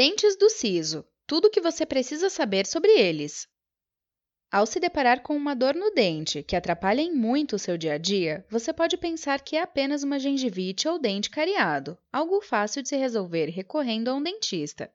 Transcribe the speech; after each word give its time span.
Dentes 0.00 0.34
do 0.34 0.48
siso. 0.48 1.04
Tudo 1.26 1.48
o 1.48 1.50
que 1.50 1.60
você 1.60 1.84
precisa 1.84 2.30
saber 2.30 2.64
sobre 2.64 2.90
eles. 2.90 3.46
Ao 4.50 4.64
se 4.64 4.80
deparar 4.80 5.22
com 5.22 5.36
uma 5.36 5.54
dor 5.54 5.74
no 5.74 5.90
dente 5.90 6.42
que 6.42 6.56
atrapalha 6.56 7.02
em 7.02 7.12
muito 7.14 7.56
o 7.56 7.58
seu 7.58 7.76
dia 7.76 7.92
a 7.92 7.98
dia, 7.98 8.42
você 8.48 8.72
pode 8.72 8.96
pensar 8.96 9.42
que 9.42 9.56
é 9.56 9.60
apenas 9.60 10.02
uma 10.02 10.18
gengivite 10.18 10.88
ou 10.88 10.98
dente 10.98 11.28
cariado, 11.28 11.98
algo 12.10 12.40
fácil 12.40 12.82
de 12.82 12.88
se 12.88 12.96
resolver 12.96 13.50
recorrendo 13.50 14.08
a 14.08 14.14
um 14.14 14.22
dentista. 14.22 14.90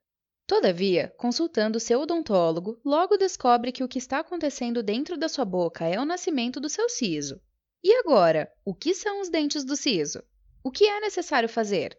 Todavia, 0.47 1.13
consultando 1.17 1.79
seu 1.79 2.01
odontólogo, 2.01 2.81
logo 2.83 3.15
descobre 3.15 3.71
que 3.71 3.83
o 3.83 3.87
que 3.87 3.99
está 3.99 4.21
acontecendo 4.21 4.81
dentro 4.81 5.15
da 5.17 5.29
sua 5.29 5.45
boca 5.45 5.85
é 5.85 5.99
o 5.99 6.05
nascimento 6.05 6.59
do 6.59 6.67
seu 6.67 6.89
siso. 6.89 7.39
E 7.83 7.93
agora, 7.93 8.51
o 8.65 8.73
que 8.73 8.95
são 8.95 9.21
os 9.21 9.29
dentes 9.29 9.63
do 9.63 9.75
siso? 9.75 10.23
O 10.63 10.71
que 10.71 10.87
é 10.87 10.99
necessário 10.99 11.47
fazer? 11.47 11.95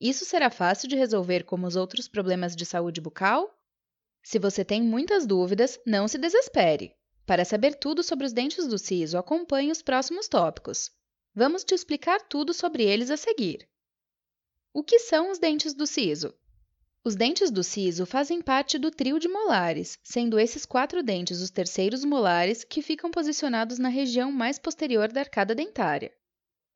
Isso 0.00 0.24
será 0.24 0.48
fácil 0.48 0.88
de 0.88 0.96
resolver 0.96 1.44
como 1.44 1.66
os 1.66 1.74
outros 1.74 2.06
problemas 2.06 2.54
de 2.54 2.64
saúde 2.64 3.00
bucal? 3.00 3.52
Se 4.22 4.38
você 4.38 4.64
tem 4.64 4.82
muitas 4.82 5.26
dúvidas, 5.26 5.80
não 5.84 6.06
se 6.06 6.18
desespere. 6.18 6.94
Para 7.26 7.44
saber 7.44 7.74
tudo 7.74 8.02
sobre 8.02 8.24
os 8.24 8.32
dentes 8.32 8.66
do 8.66 8.78
siso, 8.78 9.18
acompanhe 9.18 9.72
os 9.72 9.82
próximos 9.82 10.28
tópicos. 10.28 10.90
Vamos 11.34 11.64
te 11.64 11.74
explicar 11.74 12.20
tudo 12.28 12.54
sobre 12.54 12.84
eles 12.84 13.10
a 13.10 13.16
seguir. 13.16 13.68
O 14.72 14.82
que 14.82 14.98
são 14.98 15.30
os 15.30 15.38
dentes 15.38 15.74
do 15.74 15.86
siso? 15.86 16.34
Os 17.04 17.16
dentes 17.16 17.50
do 17.50 17.64
siso 17.64 18.04
fazem 18.06 18.40
parte 18.42 18.78
do 18.78 18.90
trio 18.90 19.18
de 19.18 19.28
molares, 19.28 19.98
sendo 20.02 20.38
esses 20.38 20.66
quatro 20.66 21.02
dentes 21.02 21.40
os 21.40 21.50
terceiros 21.50 22.04
molares 22.04 22.64
que 22.64 22.82
ficam 22.82 23.10
posicionados 23.10 23.78
na 23.78 23.88
região 23.88 24.30
mais 24.30 24.58
posterior 24.58 25.10
da 25.10 25.20
arcada 25.20 25.54
dentária. 25.54 26.12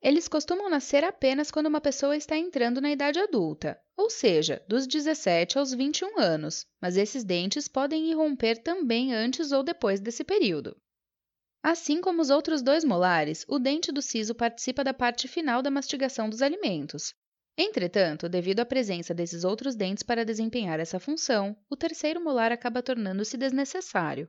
Eles 0.03 0.27
costumam 0.27 0.69
nascer 0.69 1.05
apenas 1.05 1.51
quando 1.51 1.67
uma 1.67 1.81
pessoa 1.81 2.17
está 2.17 2.37
entrando 2.37 2.81
na 2.81 2.91
idade 2.91 3.21
adulta, 3.21 3.81
ou 3.97 4.11
seja, 4.11 4.63
dos 4.69 4.87
17 4.87 5.59
aos 5.59 5.73
21 5.73 6.19
anos, 6.19 6.67
mas 6.81 6.97
esses 6.97 7.23
dentes 7.23 7.69
podem 7.69 8.11
irromper 8.11 8.63
também 8.63 9.15
antes 9.15 9.53
ou 9.53 9.63
depois 9.63 10.01
desse 10.01 10.25
período. 10.25 10.77
Assim 11.63 12.01
como 12.01 12.21
os 12.21 12.31
outros 12.31 12.61
dois 12.61 12.83
molares, 12.83 13.45
o 13.49 13.59
dente 13.59 13.93
do 13.93 14.03
siso 14.03 14.35
participa 14.35 14.83
da 14.83 14.93
parte 14.93 15.29
final 15.29 15.63
da 15.63 15.71
mastigação 15.71 16.29
dos 16.29 16.43
alimentos, 16.43 17.15
Entretanto, 17.57 18.31
devido 18.31 18.61
à 18.61 18.65
presença 18.65 19.13
desses 19.13 19.45
outros 19.45 19.77
dentes 19.77 20.03
para 20.03 20.25
desempenhar 20.25 20.81
essa 20.81 20.99
função, 20.99 21.55
o 21.69 21.77
terceiro 21.77 22.23
molar 22.23 22.51
acaba 22.51 22.83
tornando-se 22.83 23.37
desnecessário. 23.37 24.29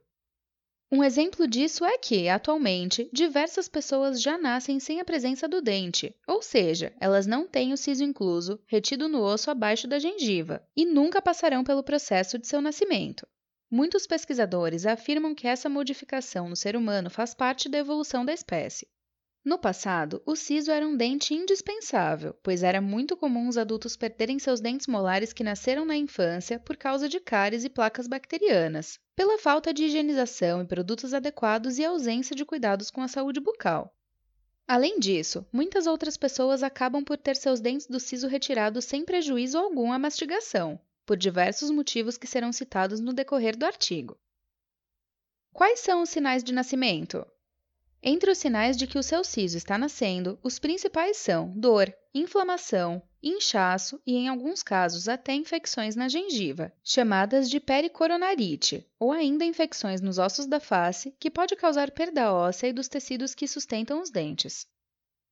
Um 0.96 1.04
exemplo 1.04 1.48
disso 1.48 1.84
é 1.84 1.98
que, 1.98 2.30
atualmente, 2.30 3.10
diversas 3.12 3.68
pessoas 3.68 4.22
já 4.22 4.38
nascem 4.38 4.80
sem 4.80 5.00
a 5.00 5.04
presença 5.04 5.48
do 5.48 5.60
dente, 5.60 6.16
ou 6.28 6.40
seja, 6.40 6.94
elas 7.00 7.26
não 7.26 7.48
têm 7.48 7.74
o 7.74 7.78
siso 7.78 8.04
incluso, 8.04 8.62
retido 8.68 9.10
no 9.10 9.20
osso 9.24 9.50
abaixo 9.50 9.88
da 9.88 9.98
gengiva, 9.98 10.64
e 10.78 10.86
nunca 10.86 11.20
passarão 11.20 11.64
pelo 11.64 11.82
processo 11.82 12.38
de 12.38 12.46
seu 12.46 12.62
nascimento. 12.62 13.26
Muitos 13.72 14.06
pesquisadores 14.06 14.86
afirmam 14.86 15.34
que 15.34 15.48
essa 15.48 15.68
modificação 15.68 16.48
no 16.48 16.56
ser 16.56 16.76
humano 16.76 17.10
faz 17.10 17.34
parte 17.34 17.68
da 17.68 17.80
evolução 17.80 18.24
da 18.24 18.32
espécie. 18.32 18.88
No 19.44 19.58
passado, 19.58 20.22
o 20.28 20.36
siso 20.36 20.70
era 20.70 20.88
um 20.88 20.96
dente 20.96 21.34
indispensável, 21.34 22.36
pois 22.44 22.62
era 22.62 22.80
muito 22.80 23.18
comum 23.18 23.48
os 23.48 23.58
adultos 23.58 23.98
perderem 23.98 24.38
seus 24.38 24.62
dentes 24.62 24.86
molares 24.86 25.34
que 25.34 25.44
nasceram 25.44 25.86
na 25.86 25.98
infância 25.98 26.60
por 26.60 26.78
causa 26.78 27.10
de 27.10 27.20
cáries 27.20 27.64
e 27.64 27.70
placas 27.70 28.08
bacterianas, 28.08 29.00
pela 29.16 29.38
falta 29.38 29.74
de 29.74 29.86
higienização 29.86 30.62
e 30.62 30.66
produtos 30.66 31.14
adequados 31.14 31.78
e 31.78 31.86
ausência 31.86 32.36
de 32.36 32.44
cuidados 32.44 32.90
com 32.90 33.02
a 33.02 33.08
saúde 33.08 33.40
bucal. 33.40 33.94
Além 34.68 34.98
disso, 35.00 35.46
muitas 35.52 35.86
outras 35.86 36.16
pessoas 36.18 36.64
acabam 36.64 37.04
por 37.04 37.18
ter 37.18 37.36
seus 37.36 37.60
dentes 37.60 37.86
do 37.86 38.00
siso 38.00 38.28
retirados 38.28 38.86
sem 38.86 39.04
prejuízo 39.04 39.58
algum 39.58 39.92
à 39.92 40.00
mastigação, 40.00 40.80
por 41.06 41.18
diversos 41.18 41.70
motivos 41.70 42.18
que 42.18 42.28
serão 42.28 42.52
citados 42.52 43.00
no 43.00 43.14
decorrer 43.14 43.58
do 43.58 43.66
artigo. 43.66 44.18
Quais 45.52 45.82
são 45.82 46.02
os 46.02 46.10
sinais 46.10 46.44
de 46.44 46.54
nascimento? 46.54 47.28
Entre 48.06 48.30
os 48.30 48.38
sinais 48.38 48.76
de 48.76 48.86
que 48.86 48.98
o 48.98 49.04
seu 49.04 49.24
siso 49.24 49.56
está 49.56 49.78
nascendo, 49.78 50.38
os 50.44 50.60
principais 50.60 51.16
são 51.16 51.54
dor, 51.56 51.96
inflamação, 52.14 53.02
inchaço 53.24 54.02
e, 54.06 54.18
em 54.18 54.28
alguns 54.28 54.62
casos, 54.62 55.08
até 55.08 55.34
infecções 55.34 55.96
na 55.96 56.10
gengiva, 56.10 56.74
chamadas 56.84 57.50
de 57.50 57.62
pericoronarite, 57.62 58.86
ou 59.00 59.14
ainda 59.14 59.46
infecções 59.46 60.02
nos 60.02 60.20
ossos 60.20 60.46
da 60.46 60.60
face, 60.60 61.16
que 61.18 61.32
pode 61.32 61.56
causar 61.56 61.92
perda 61.92 62.34
óssea 62.34 62.68
e 62.68 62.74
dos 62.74 62.90
tecidos 62.90 63.34
que 63.34 63.48
sustentam 63.48 64.02
os 64.02 64.10
dentes. 64.10 64.68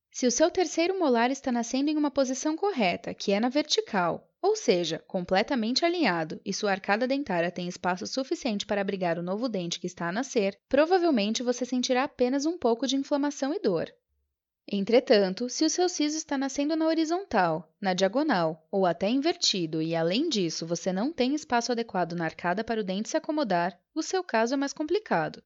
Se 0.09 0.25
o 0.25 0.31
seu 0.31 0.49
terceiro 0.49 0.97
molar 0.97 1.29
está 1.29 1.51
nascendo 1.51 1.89
em 1.89 1.97
uma 1.97 2.09
posição 2.09 2.55
correta, 2.55 3.13
que 3.13 3.33
é 3.33 3.39
na 3.41 3.49
vertical, 3.49 4.30
ou 4.41 4.55
seja, 4.55 5.03
completamente 5.07 5.85
alinhado 5.85 6.41
e 6.43 6.53
sua 6.53 6.71
arcada 6.71 7.07
dentária 7.07 7.51
tem 7.51 7.67
espaço 7.67 8.07
suficiente 8.07 8.65
para 8.65 8.81
abrigar 8.81 9.19
o 9.19 9.23
novo 9.23 9.47
dente 9.47 9.79
que 9.79 9.85
está 9.85 10.09
a 10.09 10.11
nascer, 10.11 10.57
provavelmente 10.67 11.43
você 11.43 11.63
sentirá 11.63 12.05
apenas 12.05 12.45
um 12.45 12.57
pouco 12.57 12.87
de 12.87 12.95
inflamação 12.95 13.53
e 13.53 13.59
dor. 13.59 13.93
Entretanto, 14.73 15.49
se 15.49 15.65
o 15.65 15.69
seu 15.69 15.89
siso 15.89 16.17
está 16.17 16.37
nascendo 16.37 16.75
na 16.75 16.87
horizontal, 16.87 17.71
na 17.79 17.93
diagonal 17.93 18.65
ou 18.71 18.85
até 18.85 19.09
invertido 19.09 19.81
e, 19.81 19.95
além 19.95 20.29
disso, 20.29 20.65
você 20.65 20.93
não 20.93 21.11
tem 21.11 21.35
espaço 21.35 21.71
adequado 21.71 22.13
na 22.13 22.25
arcada 22.25 22.63
para 22.63 22.79
o 22.79 22.83
dente 22.83 23.09
se 23.09 23.17
acomodar, 23.17 23.77
o 23.93 24.01
seu 24.01 24.23
caso 24.23 24.53
é 24.53 24.57
mais 24.57 24.71
complicado. 24.71 25.43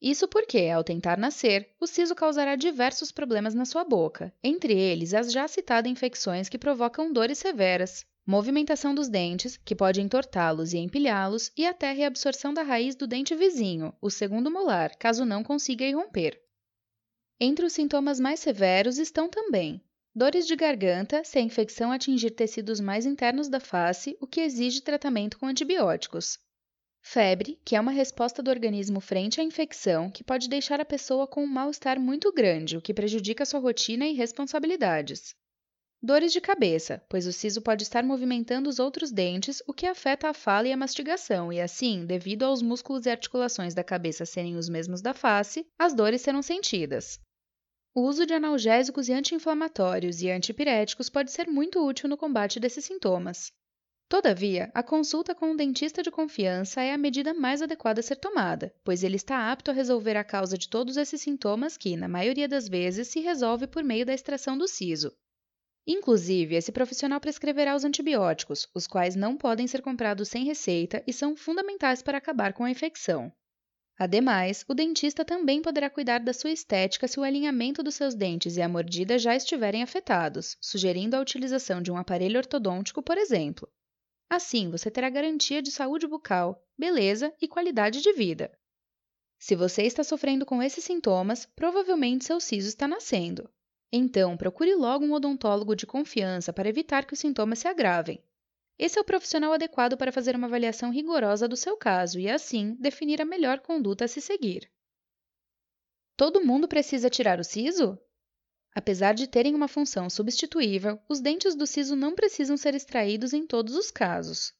Isso 0.00 0.26
porque, 0.26 0.68
ao 0.68 0.82
tentar 0.82 1.18
nascer, 1.18 1.74
o 1.78 1.86
siso 1.86 2.14
causará 2.14 2.56
diversos 2.56 3.12
problemas 3.12 3.54
na 3.54 3.66
sua 3.66 3.84
boca, 3.84 4.32
entre 4.42 4.72
eles 4.72 5.12
as 5.12 5.30
já 5.30 5.46
citadas 5.46 5.92
infecções 5.92 6.48
que 6.48 6.56
provocam 6.56 7.12
dores 7.12 7.38
severas, 7.38 8.06
movimentação 8.30 8.94
dos 8.94 9.08
dentes, 9.08 9.56
que 9.56 9.74
pode 9.74 10.00
entortá-los 10.00 10.72
e 10.72 10.78
empilhá-los, 10.78 11.50
e 11.56 11.66
até 11.66 11.90
reabsorção 11.90 12.54
da 12.54 12.62
raiz 12.62 12.94
do 12.94 13.04
dente 13.04 13.34
vizinho, 13.34 13.92
o 14.00 14.08
segundo 14.08 14.48
molar, 14.48 14.96
caso 14.96 15.24
não 15.24 15.42
consiga 15.42 15.84
irromper. 15.84 16.40
Entre 17.40 17.66
os 17.66 17.72
sintomas 17.72 18.20
mais 18.20 18.38
severos 18.38 18.98
estão 18.98 19.28
também 19.28 19.82
dores 20.14 20.46
de 20.46 20.54
garganta, 20.54 21.24
se 21.24 21.40
a 21.40 21.42
infecção 21.42 21.90
atingir 21.90 22.30
tecidos 22.30 22.78
mais 22.78 23.04
internos 23.04 23.48
da 23.48 23.58
face, 23.58 24.16
o 24.20 24.28
que 24.28 24.40
exige 24.40 24.80
tratamento 24.80 25.36
com 25.36 25.46
antibióticos. 25.46 26.38
Febre, 27.02 27.58
que 27.64 27.74
é 27.74 27.80
uma 27.80 27.90
resposta 27.90 28.40
do 28.40 28.50
organismo 28.50 29.00
frente 29.00 29.40
à 29.40 29.44
infecção, 29.44 30.08
que 30.08 30.22
pode 30.22 30.48
deixar 30.48 30.80
a 30.80 30.84
pessoa 30.84 31.26
com 31.26 31.42
um 31.42 31.48
mal-estar 31.48 31.98
muito 31.98 32.32
grande, 32.32 32.76
o 32.76 32.80
que 32.80 32.94
prejudica 32.94 33.44
sua 33.44 33.58
rotina 33.58 34.06
e 34.06 34.12
responsabilidades. 34.12 35.34
Dores 36.02 36.32
de 36.32 36.40
cabeça, 36.40 37.04
pois 37.10 37.26
o 37.26 37.32
siso 37.32 37.60
pode 37.60 37.82
estar 37.82 38.02
movimentando 38.02 38.70
os 38.70 38.78
outros 38.78 39.12
dentes, 39.12 39.62
o 39.66 39.74
que 39.74 39.84
afeta 39.84 40.30
a 40.30 40.34
fala 40.34 40.66
e 40.66 40.72
a 40.72 40.76
mastigação, 40.76 41.52
e 41.52 41.60
assim, 41.60 42.06
devido 42.06 42.42
aos 42.44 42.62
músculos 42.62 43.04
e 43.04 43.10
articulações 43.10 43.74
da 43.74 43.84
cabeça 43.84 44.24
serem 44.24 44.56
os 44.56 44.66
mesmos 44.66 45.02
da 45.02 45.12
face, 45.12 45.66
as 45.78 45.92
dores 45.92 46.22
serão 46.22 46.40
sentidas. 46.40 47.20
O 47.94 48.00
uso 48.00 48.24
de 48.24 48.32
analgésicos 48.32 49.10
e 49.10 49.12
anti-inflamatórios 49.12 50.22
e 50.22 50.30
antipiréticos 50.30 51.10
pode 51.10 51.30
ser 51.32 51.46
muito 51.48 51.86
útil 51.86 52.08
no 52.08 52.16
combate 52.16 52.58
desses 52.58 52.86
sintomas. 52.86 53.52
Todavia, 54.08 54.70
a 54.72 54.82
consulta 54.82 55.34
com 55.34 55.50
um 55.50 55.56
dentista 55.56 56.02
de 56.02 56.10
confiança 56.10 56.80
é 56.80 56.94
a 56.94 56.98
medida 56.98 57.34
mais 57.34 57.60
adequada 57.60 58.00
a 58.00 58.02
ser 58.02 58.16
tomada, 58.16 58.74
pois 58.82 59.04
ele 59.04 59.16
está 59.16 59.52
apto 59.52 59.70
a 59.70 59.74
resolver 59.74 60.16
a 60.16 60.24
causa 60.24 60.56
de 60.56 60.66
todos 60.70 60.96
esses 60.96 61.20
sintomas 61.20 61.76
que, 61.76 61.94
na 61.94 62.08
maioria 62.08 62.48
das 62.48 62.66
vezes, 62.66 63.08
se 63.08 63.20
resolve 63.20 63.66
por 63.66 63.84
meio 63.84 64.06
da 64.06 64.14
extração 64.14 64.56
do 64.56 64.66
siso, 64.66 65.12
Inclusive, 65.86 66.54
esse 66.54 66.70
profissional 66.70 67.20
prescreverá 67.20 67.74
os 67.74 67.84
antibióticos, 67.84 68.68
os 68.74 68.86
quais 68.86 69.16
não 69.16 69.36
podem 69.36 69.66
ser 69.66 69.82
comprados 69.82 70.28
sem 70.28 70.44
receita 70.44 71.02
e 71.06 71.12
são 71.12 71.34
fundamentais 71.34 72.02
para 72.02 72.18
acabar 72.18 72.52
com 72.52 72.64
a 72.64 72.70
infecção. 72.70 73.32
Ademais, 73.98 74.64
o 74.66 74.72
dentista 74.72 75.26
também 75.26 75.60
poderá 75.60 75.90
cuidar 75.90 76.20
da 76.20 76.32
sua 76.32 76.50
estética 76.50 77.06
se 77.06 77.20
o 77.20 77.22
alinhamento 77.22 77.82
dos 77.82 77.94
seus 77.94 78.14
dentes 78.14 78.56
e 78.56 78.62
a 78.62 78.68
mordida 78.68 79.18
já 79.18 79.36
estiverem 79.36 79.82
afetados, 79.82 80.56
sugerindo 80.58 81.16
a 81.16 81.20
utilização 81.20 81.82
de 81.82 81.90
um 81.90 81.98
aparelho 81.98 82.38
ortodôntico, 82.38 83.02
por 83.02 83.18
exemplo. 83.18 83.68
Assim, 84.30 84.70
você 84.70 84.90
terá 84.90 85.10
garantia 85.10 85.60
de 85.60 85.70
saúde 85.70 86.06
bucal, 86.06 86.64
beleza 86.78 87.34
e 87.42 87.48
qualidade 87.48 88.00
de 88.00 88.12
vida. 88.12 88.50
Se 89.38 89.56
você 89.56 89.82
está 89.82 90.04
sofrendo 90.04 90.46
com 90.46 90.62
esses 90.62 90.84
sintomas, 90.84 91.44
provavelmente 91.44 92.24
seu 92.24 92.40
siso 92.40 92.68
está 92.68 92.86
nascendo. 92.86 93.50
Então, 93.92 94.36
procure 94.36 94.74
logo 94.74 95.04
um 95.04 95.12
odontólogo 95.12 95.74
de 95.74 95.86
confiança 95.86 96.52
para 96.52 96.68
evitar 96.68 97.04
que 97.04 97.14
os 97.14 97.18
sintomas 97.18 97.58
se 97.58 97.66
agravem. 97.66 98.22
Esse 98.78 98.98
é 98.98 99.02
o 99.02 99.04
profissional 99.04 99.52
adequado 99.52 99.96
para 99.96 100.12
fazer 100.12 100.36
uma 100.36 100.46
avaliação 100.46 100.90
rigorosa 100.90 101.48
do 101.48 101.56
seu 101.56 101.76
caso 101.76 102.18
e, 102.18 102.28
assim, 102.28 102.76
definir 102.80 103.20
a 103.20 103.24
melhor 103.24 103.60
conduta 103.60 104.04
a 104.04 104.08
se 104.08 104.20
seguir. 104.20 104.70
Todo 106.16 106.44
mundo 106.44 106.68
precisa 106.68 107.10
tirar 107.10 107.40
o 107.40 107.44
siso? 107.44 107.98
Apesar 108.72 109.14
de 109.14 109.26
terem 109.26 109.54
uma 109.54 109.66
função 109.66 110.08
substituível, 110.08 111.00
os 111.08 111.20
dentes 111.20 111.56
do 111.56 111.66
siso 111.66 111.96
não 111.96 112.14
precisam 112.14 112.56
ser 112.56 112.74
extraídos 112.74 113.32
em 113.32 113.46
todos 113.46 113.74
os 113.74 113.90
casos. 113.90 114.54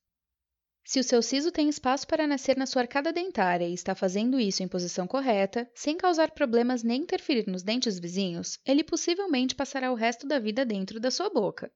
Se 0.84 0.98
o 0.98 1.04
seu 1.04 1.22
siso 1.22 1.52
tem 1.52 1.68
espaço 1.68 2.06
para 2.06 2.26
nascer 2.26 2.56
na 2.56 2.66
sua 2.66 2.82
arcada 2.82 3.12
dentária 3.12 3.68
e 3.68 3.74
está 3.74 3.94
fazendo 3.94 4.40
isso 4.40 4.62
em 4.62 4.68
posição 4.68 5.06
correta, 5.06 5.70
sem 5.74 5.96
causar 5.96 6.32
problemas 6.32 6.82
nem 6.82 7.02
interferir 7.02 7.46
nos 7.46 7.62
dentes 7.62 7.98
vizinhos, 7.98 8.58
ele 8.66 8.82
possivelmente 8.82 9.54
passará 9.54 9.92
o 9.92 9.94
resto 9.94 10.26
da 10.26 10.38
vida 10.38 10.64
dentro 10.64 10.98
da 10.98 11.10
sua 11.10 11.30
boca. 11.30 11.70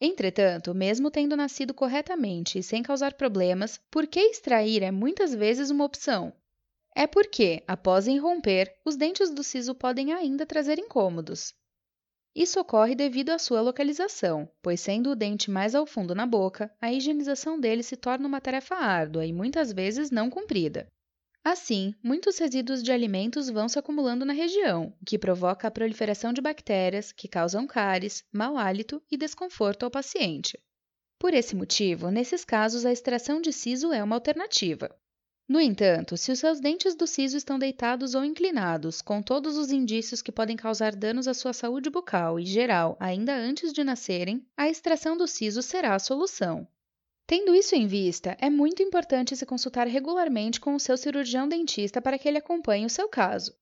Entretanto, 0.00 0.74
mesmo 0.74 1.10
tendo 1.10 1.36
nascido 1.36 1.72
corretamente 1.72 2.58
e 2.58 2.62
sem 2.62 2.82
causar 2.82 3.14
problemas, 3.14 3.80
por 3.90 4.06
que 4.06 4.20
extrair 4.20 4.82
é 4.82 4.90
muitas 4.90 5.34
vezes 5.34 5.70
uma 5.70 5.84
opção? 5.84 6.32
É 6.94 7.06
porque, 7.06 7.64
após 7.66 8.06
irromper, 8.06 8.72
os 8.84 8.96
dentes 8.96 9.30
do 9.30 9.42
siso 9.42 9.74
podem 9.74 10.12
ainda 10.12 10.46
trazer 10.46 10.78
incômodos. 10.78 11.54
Isso 12.34 12.58
ocorre 12.58 12.96
devido 12.96 13.30
à 13.30 13.38
sua 13.38 13.60
localização, 13.60 14.50
pois 14.60 14.80
sendo 14.80 15.10
o 15.10 15.14
dente 15.14 15.50
mais 15.50 15.74
ao 15.74 15.86
fundo 15.86 16.14
na 16.14 16.26
boca, 16.26 16.74
a 16.80 16.92
higienização 16.92 17.60
dele 17.60 17.82
se 17.82 17.96
torna 17.96 18.26
uma 18.26 18.40
tarefa 18.40 18.74
árdua 18.74 19.24
e 19.24 19.32
muitas 19.32 19.72
vezes 19.72 20.10
não 20.10 20.28
cumprida. 20.28 20.90
Assim, 21.44 21.94
muitos 22.02 22.38
resíduos 22.38 22.82
de 22.82 22.90
alimentos 22.90 23.50
vão 23.50 23.68
se 23.68 23.78
acumulando 23.78 24.24
na 24.24 24.32
região, 24.32 24.92
o 25.00 25.04
que 25.04 25.18
provoca 25.18 25.68
a 25.68 25.70
proliferação 25.70 26.32
de 26.32 26.40
bactérias 26.40 27.12
que 27.12 27.28
causam 27.28 27.66
cáries, 27.66 28.24
mau 28.32 28.56
hálito 28.56 29.00
e 29.10 29.16
desconforto 29.16 29.84
ao 29.84 29.90
paciente. 29.90 30.58
Por 31.18 31.34
esse 31.34 31.54
motivo, 31.54 32.10
nesses 32.10 32.44
casos, 32.44 32.84
a 32.84 32.90
extração 32.90 33.40
de 33.40 33.52
siso 33.52 33.92
é 33.92 34.02
uma 34.02 34.16
alternativa. 34.16 34.90
No 35.46 35.60
entanto, 35.60 36.16
se 36.16 36.32
os 36.32 36.38
seus 36.38 36.58
dentes 36.58 36.94
do 36.94 37.06
siso 37.06 37.36
estão 37.36 37.58
deitados 37.58 38.14
ou 38.14 38.24
inclinados, 38.24 39.02
com 39.02 39.20
todos 39.20 39.58
os 39.58 39.70
indícios 39.70 40.22
que 40.22 40.32
podem 40.32 40.56
causar 40.56 40.96
danos 40.96 41.28
à 41.28 41.34
sua 41.34 41.52
saúde 41.52 41.90
bucal 41.90 42.40
e 42.40 42.46
geral 42.46 42.96
ainda 42.98 43.36
antes 43.36 43.70
de 43.72 43.84
nascerem, 43.84 44.46
a 44.56 44.70
extração 44.70 45.16
do 45.16 45.28
siso 45.28 45.60
será 45.60 45.94
a 45.94 45.98
solução. 45.98 46.66
Tendo 47.26 47.54
isso 47.54 47.74
em 47.74 47.86
vista, 47.86 48.36
é 48.40 48.48
muito 48.48 48.82
importante 48.82 49.36
se 49.36 49.44
consultar 49.44 49.86
regularmente 49.86 50.58
com 50.58 50.74
o 50.74 50.80
seu 50.80 50.96
cirurgião 50.96 51.46
dentista 51.46 52.00
para 52.00 52.18
que 52.18 52.26
ele 52.26 52.38
acompanhe 52.38 52.86
o 52.86 52.90
seu 52.90 53.08
caso. 53.08 53.54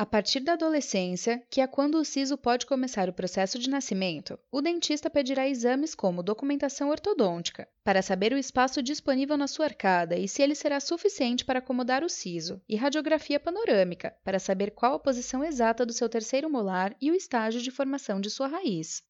A 0.00 0.06
partir 0.06 0.40
da 0.40 0.54
adolescência, 0.54 1.42
que 1.50 1.60
é 1.60 1.66
quando 1.66 1.96
o 1.96 2.04
siso 2.06 2.38
pode 2.38 2.64
começar 2.64 3.06
o 3.10 3.12
processo 3.12 3.58
de 3.58 3.68
nascimento, 3.68 4.38
o 4.50 4.62
dentista 4.62 5.10
pedirá 5.10 5.46
exames 5.46 5.94
como 5.94 6.22
documentação 6.22 6.88
ortodôntica, 6.88 7.68
para 7.84 8.00
saber 8.00 8.32
o 8.32 8.38
espaço 8.38 8.82
disponível 8.82 9.36
na 9.36 9.46
sua 9.46 9.66
arcada 9.66 10.16
e 10.16 10.26
se 10.26 10.40
ele 10.40 10.54
será 10.54 10.80
suficiente 10.80 11.44
para 11.44 11.58
acomodar 11.58 12.02
o 12.02 12.08
siso, 12.08 12.62
e 12.66 12.76
radiografia 12.76 13.38
panorâmica, 13.38 14.16
para 14.24 14.38
saber 14.38 14.70
qual 14.70 14.94
a 14.94 14.98
posição 14.98 15.44
exata 15.44 15.84
do 15.84 15.92
seu 15.92 16.08
terceiro 16.08 16.48
molar 16.48 16.96
e 16.98 17.10
o 17.10 17.14
estágio 17.14 17.60
de 17.60 17.70
formação 17.70 18.22
de 18.22 18.30
sua 18.30 18.46
raiz. 18.46 19.02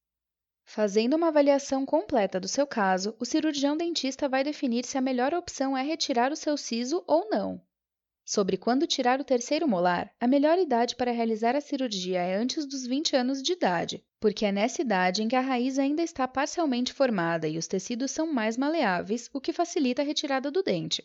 Fazendo 0.64 1.14
uma 1.14 1.28
avaliação 1.28 1.86
completa 1.86 2.40
do 2.40 2.48
seu 2.48 2.66
caso, 2.66 3.14
o 3.20 3.24
cirurgião 3.24 3.76
dentista 3.76 4.28
vai 4.28 4.42
definir 4.42 4.84
se 4.84 4.98
a 4.98 5.00
melhor 5.00 5.34
opção 5.34 5.78
é 5.78 5.84
retirar 5.84 6.32
o 6.32 6.36
seu 6.36 6.56
siso 6.56 7.04
ou 7.06 7.30
não. 7.30 7.62
Sobre 8.24 8.56
quando 8.56 8.86
tirar 8.86 9.20
o 9.20 9.24
terceiro 9.24 9.66
molar, 9.66 10.14
a 10.20 10.26
melhor 10.26 10.58
idade 10.58 10.94
para 10.94 11.10
realizar 11.10 11.56
a 11.56 11.60
cirurgia 11.60 12.20
é 12.20 12.36
antes 12.36 12.64
dos 12.64 12.86
20 12.86 13.16
anos 13.16 13.42
de 13.42 13.52
idade, 13.52 14.04
porque 14.20 14.44
é 14.44 14.52
nessa 14.52 14.80
idade 14.82 15.22
em 15.22 15.28
que 15.28 15.34
a 15.34 15.40
raiz 15.40 15.78
ainda 15.78 16.02
está 16.02 16.28
parcialmente 16.28 16.92
formada 16.92 17.48
e 17.48 17.58
os 17.58 17.66
tecidos 17.66 18.12
são 18.12 18.32
mais 18.32 18.56
maleáveis, 18.56 19.28
o 19.32 19.40
que 19.40 19.52
facilita 19.52 20.02
a 20.02 20.04
retirada 20.04 20.50
do 20.50 20.62
dente. 20.62 21.02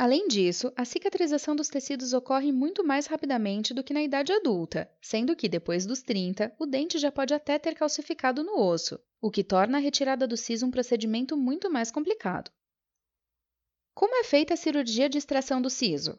Além 0.00 0.28
disso, 0.28 0.72
a 0.76 0.84
cicatrização 0.84 1.56
dos 1.56 1.68
tecidos 1.68 2.12
ocorre 2.12 2.52
muito 2.52 2.84
mais 2.84 3.06
rapidamente 3.06 3.74
do 3.74 3.82
que 3.82 3.92
na 3.92 4.00
idade 4.00 4.32
adulta, 4.32 4.88
sendo 5.02 5.34
que 5.34 5.48
depois 5.48 5.84
dos 5.84 6.02
30, 6.02 6.54
o 6.56 6.66
dente 6.66 6.98
já 6.98 7.10
pode 7.10 7.34
até 7.34 7.58
ter 7.58 7.74
calcificado 7.74 8.44
no 8.44 8.60
osso, 8.60 8.98
o 9.20 9.28
que 9.28 9.42
torna 9.42 9.76
a 9.76 9.80
retirada 9.80 10.24
do 10.24 10.36
siso 10.36 10.64
um 10.64 10.70
procedimento 10.70 11.36
muito 11.36 11.68
mais 11.68 11.90
complicado. 11.90 12.50
Como 13.92 14.14
é 14.14 14.22
feita 14.22 14.54
a 14.54 14.56
cirurgia 14.56 15.08
de 15.08 15.18
extração 15.18 15.60
do 15.60 15.68
siso? 15.68 16.16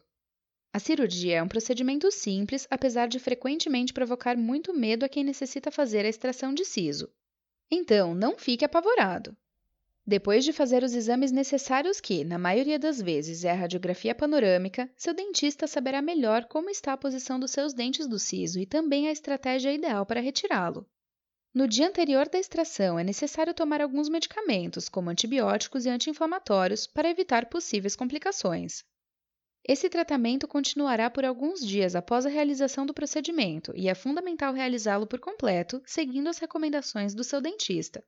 A 0.72 0.78
cirurgia 0.78 1.38
é 1.38 1.44
um 1.44 1.48
procedimento 1.48 2.12
simples, 2.12 2.68
apesar 2.70 3.08
de 3.08 3.18
frequentemente 3.18 3.92
provocar 3.92 4.38
muito 4.38 4.72
medo 4.72 5.04
a 5.04 5.10
quem 5.10 5.24
necessita 5.24 5.72
fazer 5.72 6.06
a 6.06 6.10
extração 6.10 6.54
de 6.54 6.64
siso. 6.64 7.12
Então, 7.72 8.14
não 8.14 8.38
fique 8.38 8.64
apavorado. 8.64 9.36
Depois 10.06 10.44
de 10.44 10.54
fazer 10.54 10.84
os 10.84 10.94
exames 10.94 11.32
necessários 11.32 12.00
que, 12.00 12.24
na 12.24 12.38
maioria 12.38 12.80
das 12.80 13.02
vezes, 13.02 13.44
é 13.44 13.52
a 13.52 13.56
radiografia 13.56 14.16
panorâmica, 14.16 14.90
seu 14.96 15.14
dentista 15.14 15.68
saberá 15.68 16.02
melhor 16.02 16.46
como 16.46 16.70
está 16.70 16.94
a 16.94 16.98
posição 16.98 17.40
dos 17.40 17.52
seus 17.52 17.74
dentes 17.74 18.08
do 18.08 18.18
siso 18.18 18.60
e 18.60 18.66
também 18.66 19.08
a 19.08 19.12
estratégia 19.12 19.74
ideal 19.74 20.06
para 20.06 20.22
retirá-lo. 20.22 20.88
No 21.52 21.68
dia 21.68 21.88
anterior 21.88 22.30
da 22.30 22.40
extração, 22.40 22.98
é 22.98 23.04
necessário 23.04 23.54
tomar 23.54 23.82
alguns 23.82 24.08
medicamentos, 24.08 24.88
como 24.88 25.10
antibióticos 25.10 25.86
e 25.86 25.90
anti-inflamatórios, 25.90 26.86
para 26.86 27.10
evitar 27.10 27.48
possíveis 27.48 27.96
complicações. 27.96 28.84
Esse 29.68 29.90
tratamento 29.90 30.48
continuará 30.48 31.10
por 31.10 31.26
alguns 31.26 31.60
dias 31.60 31.96
após 31.96 32.26
a 32.26 32.30
realização 32.30 32.86
do 32.86 32.94
procedimento 32.94 33.72
e 33.76 33.88
é 33.88 33.94
fundamental 33.94 34.54
realizá-lo 34.54 35.06
por 35.06 35.20
completo, 35.20 35.82
seguindo 35.86 36.28
as 36.28 36.38
recomendações 36.38 37.14
do 37.14 37.24
seu 37.24 37.42
dentista. 37.42 38.04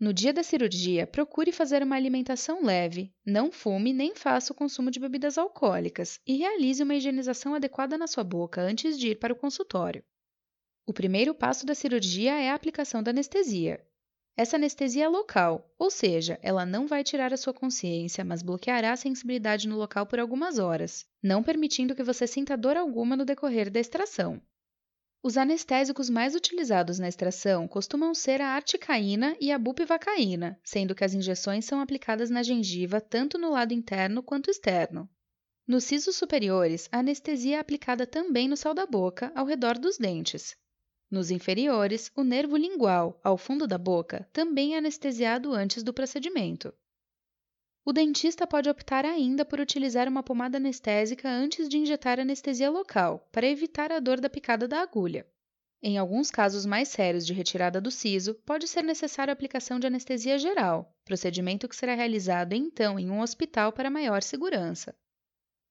No 0.00 0.14
dia 0.14 0.32
da 0.32 0.42
cirurgia, 0.42 1.06
procure 1.06 1.52
fazer 1.52 1.82
uma 1.82 1.94
alimentação 1.94 2.64
leve, 2.64 3.12
não 3.24 3.52
fume 3.52 3.92
nem 3.92 4.14
faça 4.14 4.50
o 4.50 4.56
consumo 4.56 4.90
de 4.90 4.98
bebidas 4.98 5.36
alcoólicas 5.36 6.18
e 6.26 6.38
realize 6.38 6.82
uma 6.82 6.94
higienização 6.94 7.54
adequada 7.54 7.98
na 7.98 8.06
sua 8.06 8.24
boca 8.24 8.62
antes 8.62 8.98
de 8.98 9.08
ir 9.08 9.16
para 9.16 9.34
o 9.34 9.36
consultório. 9.36 10.02
O 10.86 10.92
primeiro 10.94 11.34
passo 11.34 11.66
da 11.66 11.74
cirurgia 11.74 12.32
é 12.32 12.48
a 12.48 12.54
aplicação 12.54 13.02
da 13.02 13.10
anestesia. 13.10 13.86
Essa 14.40 14.56
anestesia 14.56 15.04
é 15.04 15.08
local, 15.08 15.70
ou 15.78 15.90
seja, 15.90 16.38
ela 16.40 16.64
não 16.64 16.86
vai 16.86 17.04
tirar 17.04 17.30
a 17.30 17.36
sua 17.36 17.52
consciência, 17.52 18.24
mas 18.24 18.40
bloqueará 18.40 18.90
a 18.90 18.96
sensibilidade 18.96 19.68
no 19.68 19.76
local 19.76 20.06
por 20.06 20.18
algumas 20.18 20.58
horas, 20.58 21.06
não 21.22 21.42
permitindo 21.42 21.94
que 21.94 22.02
você 22.02 22.26
sinta 22.26 22.56
dor 22.56 22.74
alguma 22.74 23.14
no 23.14 23.26
decorrer 23.26 23.70
da 23.70 23.78
extração. 23.78 24.40
Os 25.22 25.36
anestésicos 25.36 26.08
mais 26.08 26.34
utilizados 26.34 26.98
na 26.98 27.06
extração 27.06 27.68
costumam 27.68 28.14
ser 28.14 28.40
a 28.40 28.54
articaína 28.54 29.36
e 29.38 29.52
a 29.52 29.58
bupivacaína, 29.58 30.58
sendo 30.64 30.94
que 30.94 31.04
as 31.04 31.12
injeções 31.12 31.66
são 31.66 31.78
aplicadas 31.78 32.30
na 32.30 32.42
gengiva 32.42 32.98
tanto 32.98 33.36
no 33.36 33.50
lado 33.50 33.74
interno 33.74 34.22
quanto 34.22 34.50
externo. 34.50 35.06
Nos 35.68 35.84
sisos 35.84 36.16
superiores, 36.16 36.88
a 36.90 37.00
anestesia 37.00 37.56
é 37.56 37.60
aplicada 37.60 38.06
também 38.06 38.48
no 38.48 38.56
céu 38.56 38.72
da 38.72 38.86
boca, 38.86 39.30
ao 39.34 39.44
redor 39.44 39.78
dos 39.78 39.98
dentes. 39.98 40.56
Nos 41.10 41.32
inferiores, 41.32 42.12
o 42.14 42.22
nervo 42.22 42.56
lingual, 42.56 43.18
ao 43.24 43.36
fundo 43.36 43.66
da 43.66 43.76
boca, 43.76 44.28
também 44.32 44.74
é 44.74 44.78
anestesiado 44.78 45.52
antes 45.52 45.82
do 45.82 45.92
procedimento. 45.92 46.72
O 47.84 47.92
dentista 47.92 48.46
pode 48.46 48.70
optar 48.70 49.04
ainda 49.04 49.44
por 49.44 49.58
utilizar 49.58 50.06
uma 50.06 50.22
pomada 50.22 50.58
anestésica 50.58 51.28
antes 51.28 51.68
de 51.68 51.78
injetar 51.78 52.20
anestesia 52.20 52.70
local, 52.70 53.28
para 53.32 53.48
evitar 53.48 53.90
a 53.90 53.98
dor 53.98 54.20
da 54.20 54.30
picada 54.30 54.68
da 54.68 54.82
agulha. 54.82 55.26
Em 55.82 55.98
alguns 55.98 56.30
casos 56.30 56.64
mais 56.64 56.88
sérios 56.88 57.26
de 57.26 57.32
retirada 57.32 57.80
do 57.80 57.90
siso, 57.90 58.34
pode 58.46 58.68
ser 58.68 58.84
necessária 58.84 59.32
a 59.32 59.34
aplicação 59.34 59.80
de 59.80 59.86
anestesia 59.86 60.38
geral, 60.38 60.94
procedimento 61.04 61.66
que 61.66 61.74
será 61.74 61.94
realizado 61.94 62.52
então 62.52 62.98
em 62.98 63.10
um 63.10 63.20
hospital 63.20 63.72
para 63.72 63.90
maior 63.90 64.22
segurança. 64.22 64.94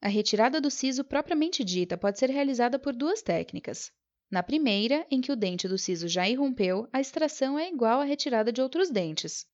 A 0.02 0.10
retirada 0.10 0.60
do 0.60 0.72
siso 0.72 1.06
propriamente 1.06 1.64
dita 1.64 1.98
pode 1.98 2.20
ser 2.20 2.30
realizada 2.30 2.80
por 2.80 2.94
duas 2.94 3.22
técnicas. 3.22 3.94
Na 4.32 4.44
primeira, 4.44 5.08
em 5.10 5.22
que 5.22 5.32
o 5.32 5.36
dente 5.36 5.68
do 5.68 5.78
siso 5.78 6.08
já 6.08 6.30
irrompeu, 6.30 6.88
a 6.94 7.02
extração 7.02 7.58
é 7.58 7.68
igual 7.68 8.00
à 8.00 8.04
retirada 8.04 8.52
de 8.52 8.62
outros 8.62 8.92
dentes. 8.92 9.46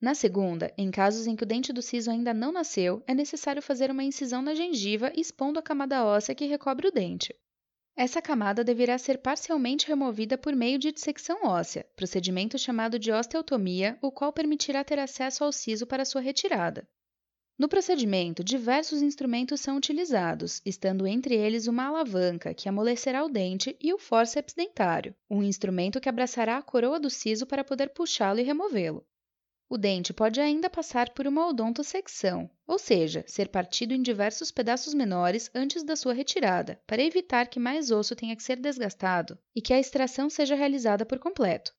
Na 0.00 0.14
segunda, 0.14 0.72
em 0.78 0.90
casos 0.90 1.26
em 1.26 1.36
que 1.36 1.42
o 1.42 1.46
dente 1.46 1.72
do 1.72 1.82
siso 1.82 2.10
ainda 2.10 2.32
não 2.32 2.52
nasceu, 2.52 3.02
é 3.06 3.12
necessário 3.12 3.60
fazer 3.60 3.90
uma 3.90 4.04
incisão 4.04 4.40
na 4.40 4.54
gengiva 4.54 5.12
expondo 5.14 5.58
a 5.58 5.62
camada 5.62 6.04
óssea 6.04 6.34
que 6.34 6.46
recobre 6.46 6.86
o 6.86 6.92
dente. 6.92 7.34
Essa 7.96 8.22
camada 8.22 8.64
deverá 8.64 8.96
ser 8.96 9.18
parcialmente 9.18 9.86
removida 9.86 10.38
por 10.38 10.54
meio 10.54 10.78
de 10.78 10.92
dissecção 10.92 11.44
óssea, 11.44 11.84
procedimento 11.96 12.56
chamado 12.56 12.98
de 12.98 13.12
osteotomia, 13.12 13.98
o 14.00 14.10
qual 14.10 14.32
permitirá 14.32 14.82
ter 14.84 14.98
acesso 14.98 15.44
ao 15.44 15.52
siso 15.52 15.86
para 15.86 16.04
sua 16.04 16.20
retirada. 16.20 16.88
No 17.60 17.68
procedimento, 17.68 18.42
diversos 18.42 19.02
instrumentos 19.02 19.60
são 19.60 19.76
utilizados, 19.76 20.62
estando 20.64 21.06
entre 21.06 21.34
eles 21.34 21.66
uma 21.66 21.88
alavanca 21.88 22.54
que 22.54 22.70
amolecerá 22.70 23.22
o 23.22 23.28
dente 23.28 23.76
e 23.78 23.92
o 23.92 23.98
fórceps 23.98 24.54
dentário, 24.54 25.14
um 25.28 25.42
instrumento 25.42 26.00
que 26.00 26.08
abraçará 26.08 26.56
a 26.56 26.62
coroa 26.62 26.98
do 26.98 27.10
siso 27.10 27.44
para 27.44 27.62
poder 27.62 27.90
puxá-lo 27.90 28.40
e 28.40 28.42
removê-lo. 28.42 29.06
O 29.68 29.76
dente 29.76 30.14
pode 30.14 30.40
ainda 30.40 30.70
passar 30.70 31.10
por 31.10 31.26
uma 31.26 31.46
odontosecção, 31.48 32.48
ou 32.66 32.78
seja, 32.78 33.26
ser 33.26 33.50
partido 33.50 33.92
em 33.92 34.00
diversos 34.00 34.50
pedaços 34.50 34.94
menores 34.94 35.50
antes 35.54 35.82
da 35.82 35.96
sua 35.96 36.14
retirada, 36.14 36.80
para 36.86 37.02
evitar 37.02 37.46
que 37.46 37.60
mais 37.60 37.90
osso 37.90 38.16
tenha 38.16 38.34
que 38.34 38.42
ser 38.42 38.56
desgastado 38.56 39.38
e 39.54 39.60
que 39.60 39.74
a 39.74 39.78
extração 39.78 40.30
seja 40.30 40.54
realizada 40.54 41.04
por 41.04 41.18
completo. 41.18 41.74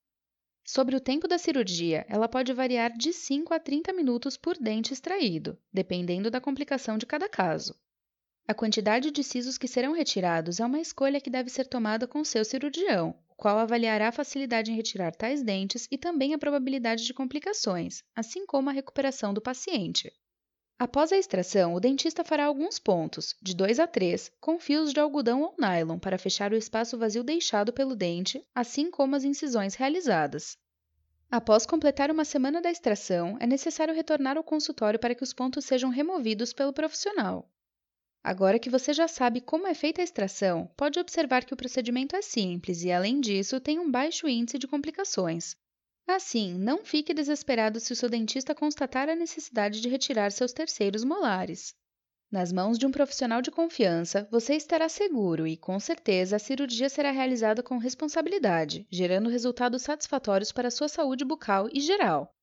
Sobre 0.63 0.95
o 0.95 1.01
tempo 1.01 1.27
da 1.27 1.37
cirurgia, 1.37 2.05
ela 2.07 2.29
pode 2.29 2.53
variar 2.53 2.95
de 2.95 3.11
5 3.11 3.53
a 3.53 3.59
30 3.59 3.91
minutos 3.93 4.37
por 4.37 4.57
dente 4.57 4.93
extraído, 4.93 5.57
dependendo 5.73 6.29
da 6.29 6.39
complicação 6.39 6.97
de 6.97 7.05
cada 7.05 7.27
caso. 7.27 7.75
A 8.47 8.53
quantidade 8.53 9.11
de 9.11 9.23
sisos 9.23 9.57
que 9.57 9.67
serão 9.67 9.93
retirados 9.93 10.59
é 10.59 10.65
uma 10.65 10.79
escolha 10.79 11.21
que 11.21 11.29
deve 11.29 11.49
ser 11.49 11.67
tomada 11.67 12.07
com 12.07 12.23
seu 12.23 12.43
cirurgião, 12.43 13.15
qual 13.37 13.57
avaliará 13.57 14.09
a 14.09 14.11
facilidade 14.11 14.71
em 14.71 14.75
retirar 14.75 15.15
tais 15.15 15.41
dentes 15.41 15.87
e 15.89 15.97
também 15.97 16.33
a 16.33 16.37
probabilidade 16.37 17.05
de 17.05 17.13
complicações, 17.13 18.03
assim 18.15 18.45
como 18.45 18.69
a 18.69 18.73
recuperação 18.73 19.33
do 19.33 19.41
paciente. 19.41 20.13
Após 20.83 21.11
a 21.11 21.17
extração, 21.19 21.75
o 21.75 21.79
dentista 21.79 22.23
fará 22.23 22.45
alguns 22.45 22.79
pontos, 22.79 23.35
de 23.39 23.55
2 23.55 23.79
a 23.79 23.85
3, 23.85 24.31
com 24.41 24.59
fios 24.59 24.91
de 24.91 24.99
algodão 24.99 25.43
ou 25.43 25.53
nylon 25.55 25.99
para 25.99 26.17
fechar 26.17 26.51
o 26.51 26.55
espaço 26.55 26.97
vazio 26.97 27.23
deixado 27.23 27.71
pelo 27.71 27.95
dente, 27.95 28.43
assim 28.55 28.89
como 28.89 29.15
as 29.15 29.23
incisões 29.23 29.75
realizadas. 29.75 30.57
Após 31.29 31.67
completar 31.67 32.09
uma 32.09 32.25
semana 32.25 32.59
da 32.59 32.71
extração, 32.71 33.37
é 33.39 33.45
necessário 33.45 33.93
retornar 33.93 34.37
ao 34.37 34.43
consultório 34.43 34.99
para 34.99 35.13
que 35.13 35.21
os 35.21 35.33
pontos 35.33 35.65
sejam 35.65 35.91
removidos 35.91 36.51
pelo 36.51 36.73
profissional. 36.73 37.47
Agora 38.23 38.57
que 38.57 38.67
você 38.67 38.91
já 38.91 39.07
sabe 39.07 39.39
como 39.39 39.67
é 39.67 39.75
feita 39.75 40.01
a 40.01 40.03
extração, 40.03 40.67
pode 40.75 40.99
observar 40.99 41.45
que 41.45 41.53
o 41.53 41.57
procedimento 41.57 42.15
é 42.15 42.23
simples 42.23 42.81
e, 42.81 42.91
além 42.91 43.21
disso, 43.21 43.59
tem 43.59 43.77
um 43.77 43.91
baixo 43.91 44.27
índice 44.27 44.57
de 44.57 44.67
complicações. 44.67 45.55
Assim, 46.07 46.53
não 46.53 46.83
fique 46.83 47.13
desesperado 47.13 47.79
se 47.79 47.93
o 47.93 47.95
seu 47.95 48.09
dentista 48.09 48.53
constatar 48.53 49.09
a 49.09 49.15
necessidade 49.15 49.79
de 49.81 49.87
retirar 49.89 50.31
seus 50.31 50.51
terceiros 50.51 51.03
molares. 51.03 51.73
Nas 52.31 52.51
mãos 52.51 52.77
de 52.77 52.85
um 52.85 52.91
profissional 52.91 53.41
de 53.41 53.51
confiança, 53.51 54.25
você 54.31 54.55
estará 54.55 54.87
seguro 54.87 55.45
e, 55.45 55.57
com 55.57 55.77
certeza, 55.79 56.37
a 56.37 56.39
cirurgia 56.39 56.87
será 56.87 57.11
realizada 57.11 57.61
com 57.61 57.77
responsabilidade, 57.77 58.87
gerando 58.89 59.29
resultados 59.29 59.81
satisfatórios 59.81 60.51
para 60.51 60.71
sua 60.71 60.87
saúde 60.87 61.25
bucal 61.25 61.67
e 61.73 61.81
geral. 61.81 62.33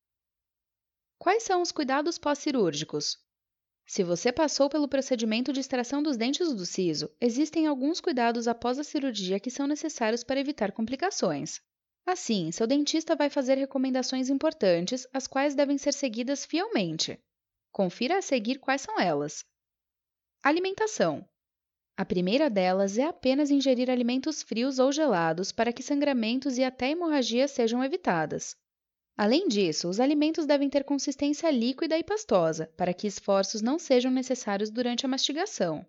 Quais 1.18 1.42
são 1.42 1.62
os 1.62 1.72
cuidados 1.72 2.18
pós-cirúrgicos? 2.18 3.16
Se 3.86 4.04
você 4.04 4.30
passou 4.30 4.68
pelo 4.68 4.86
procedimento 4.86 5.54
de 5.54 5.60
extração 5.60 6.02
dos 6.02 6.18
dentes 6.18 6.54
do 6.54 6.66
siso, 6.66 7.10
existem 7.18 7.66
alguns 7.66 7.98
cuidados 7.98 8.46
após 8.46 8.78
a 8.78 8.84
cirurgia 8.84 9.40
que 9.40 9.50
são 9.50 9.66
necessários 9.66 10.22
para 10.22 10.38
evitar 10.38 10.70
complicações. 10.70 11.62
Assim, 12.10 12.50
seu 12.50 12.66
dentista 12.66 13.14
vai 13.14 13.28
fazer 13.28 13.58
recomendações 13.58 14.30
importantes, 14.30 15.06
as 15.12 15.26
quais 15.26 15.54
devem 15.54 15.76
ser 15.76 15.92
seguidas 15.92 16.42
fielmente. 16.42 17.20
Confira 17.70 18.16
a 18.16 18.22
seguir 18.22 18.58
quais 18.58 18.80
são 18.80 18.98
elas. 18.98 19.44
Alimentação. 20.42 21.22
A 21.98 22.06
primeira 22.06 22.48
delas 22.48 22.96
é 22.96 23.04
apenas 23.04 23.50
ingerir 23.50 23.90
alimentos 23.90 24.42
frios 24.42 24.78
ou 24.78 24.90
gelados 24.90 25.52
para 25.52 25.70
que 25.70 25.82
sangramentos 25.82 26.56
e 26.56 26.64
até 26.64 26.88
hemorragias 26.88 27.50
sejam 27.50 27.84
evitadas. 27.84 28.56
Além 29.14 29.46
disso, 29.46 29.86
os 29.86 30.00
alimentos 30.00 30.46
devem 30.46 30.70
ter 30.70 30.84
consistência 30.84 31.50
líquida 31.50 31.98
e 31.98 32.02
pastosa, 32.02 32.72
para 32.74 32.94
que 32.94 33.06
esforços 33.06 33.60
não 33.60 33.78
sejam 33.78 34.10
necessários 34.10 34.70
durante 34.70 35.04
a 35.04 35.08
mastigação. 35.10 35.84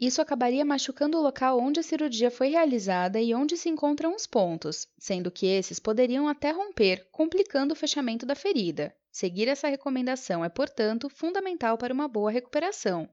Isso 0.00 0.22
acabaria 0.22 0.64
machucando 0.64 1.18
o 1.18 1.20
local 1.20 1.60
onde 1.60 1.78
a 1.78 1.82
cirurgia 1.82 2.30
foi 2.30 2.48
realizada 2.48 3.20
e 3.20 3.34
onde 3.34 3.54
se 3.54 3.68
encontram 3.68 4.16
os 4.16 4.26
pontos, 4.26 4.88
sendo 4.98 5.30
que 5.30 5.44
esses 5.44 5.78
poderiam 5.78 6.26
até 6.26 6.50
romper, 6.52 7.06
complicando 7.12 7.74
o 7.74 7.76
fechamento 7.76 8.24
da 8.24 8.34
ferida. 8.34 8.96
Seguir 9.12 9.46
essa 9.46 9.68
recomendação 9.68 10.42
é, 10.42 10.48
portanto, 10.48 11.10
fundamental 11.10 11.76
para 11.76 11.92
uma 11.92 12.08
boa 12.08 12.30
recuperação. 12.30 13.06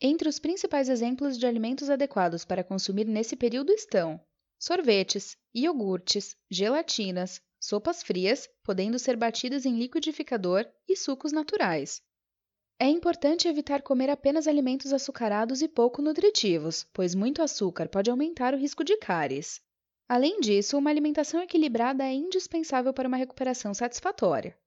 Entre 0.00 0.26
os 0.26 0.38
principais 0.38 0.88
exemplos 0.88 1.36
de 1.36 1.46
alimentos 1.46 1.90
adequados 1.90 2.42
para 2.42 2.64
consumir 2.64 3.04
nesse 3.04 3.36
período 3.36 3.70
estão 3.70 4.18
sorvetes, 4.58 5.36
iogurtes, 5.54 6.34
gelatinas, 6.50 7.38
sopas 7.60 8.02
frias, 8.02 8.48
podendo 8.62 8.98
ser 8.98 9.14
batidas 9.14 9.66
em 9.66 9.76
liquidificador, 9.76 10.64
e 10.88 10.96
sucos 10.96 11.32
naturais. 11.32 12.00
É 12.78 12.86
importante 12.86 13.46
evitar 13.46 13.82
comer 13.82 14.10
apenas 14.10 14.48
alimentos 14.48 14.92
açucarados 14.92 15.62
e 15.62 15.68
pouco 15.68 16.02
nutritivos, 16.02 16.84
pois 16.92 17.14
muito 17.14 17.40
açúcar 17.40 17.88
pode 17.88 18.10
aumentar 18.10 18.52
o 18.52 18.58
risco 18.58 18.82
de 18.82 18.96
cáries. 18.96 19.62
Além 20.08 20.40
disso, 20.40 20.76
uma 20.76 20.90
alimentação 20.90 21.40
equilibrada 21.40 22.04
é 22.04 22.12
indispensável 22.12 22.92
para 22.92 23.08
uma 23.08 23.16
recuperação 23.16 23.72
satisfatória. 23.72 24.58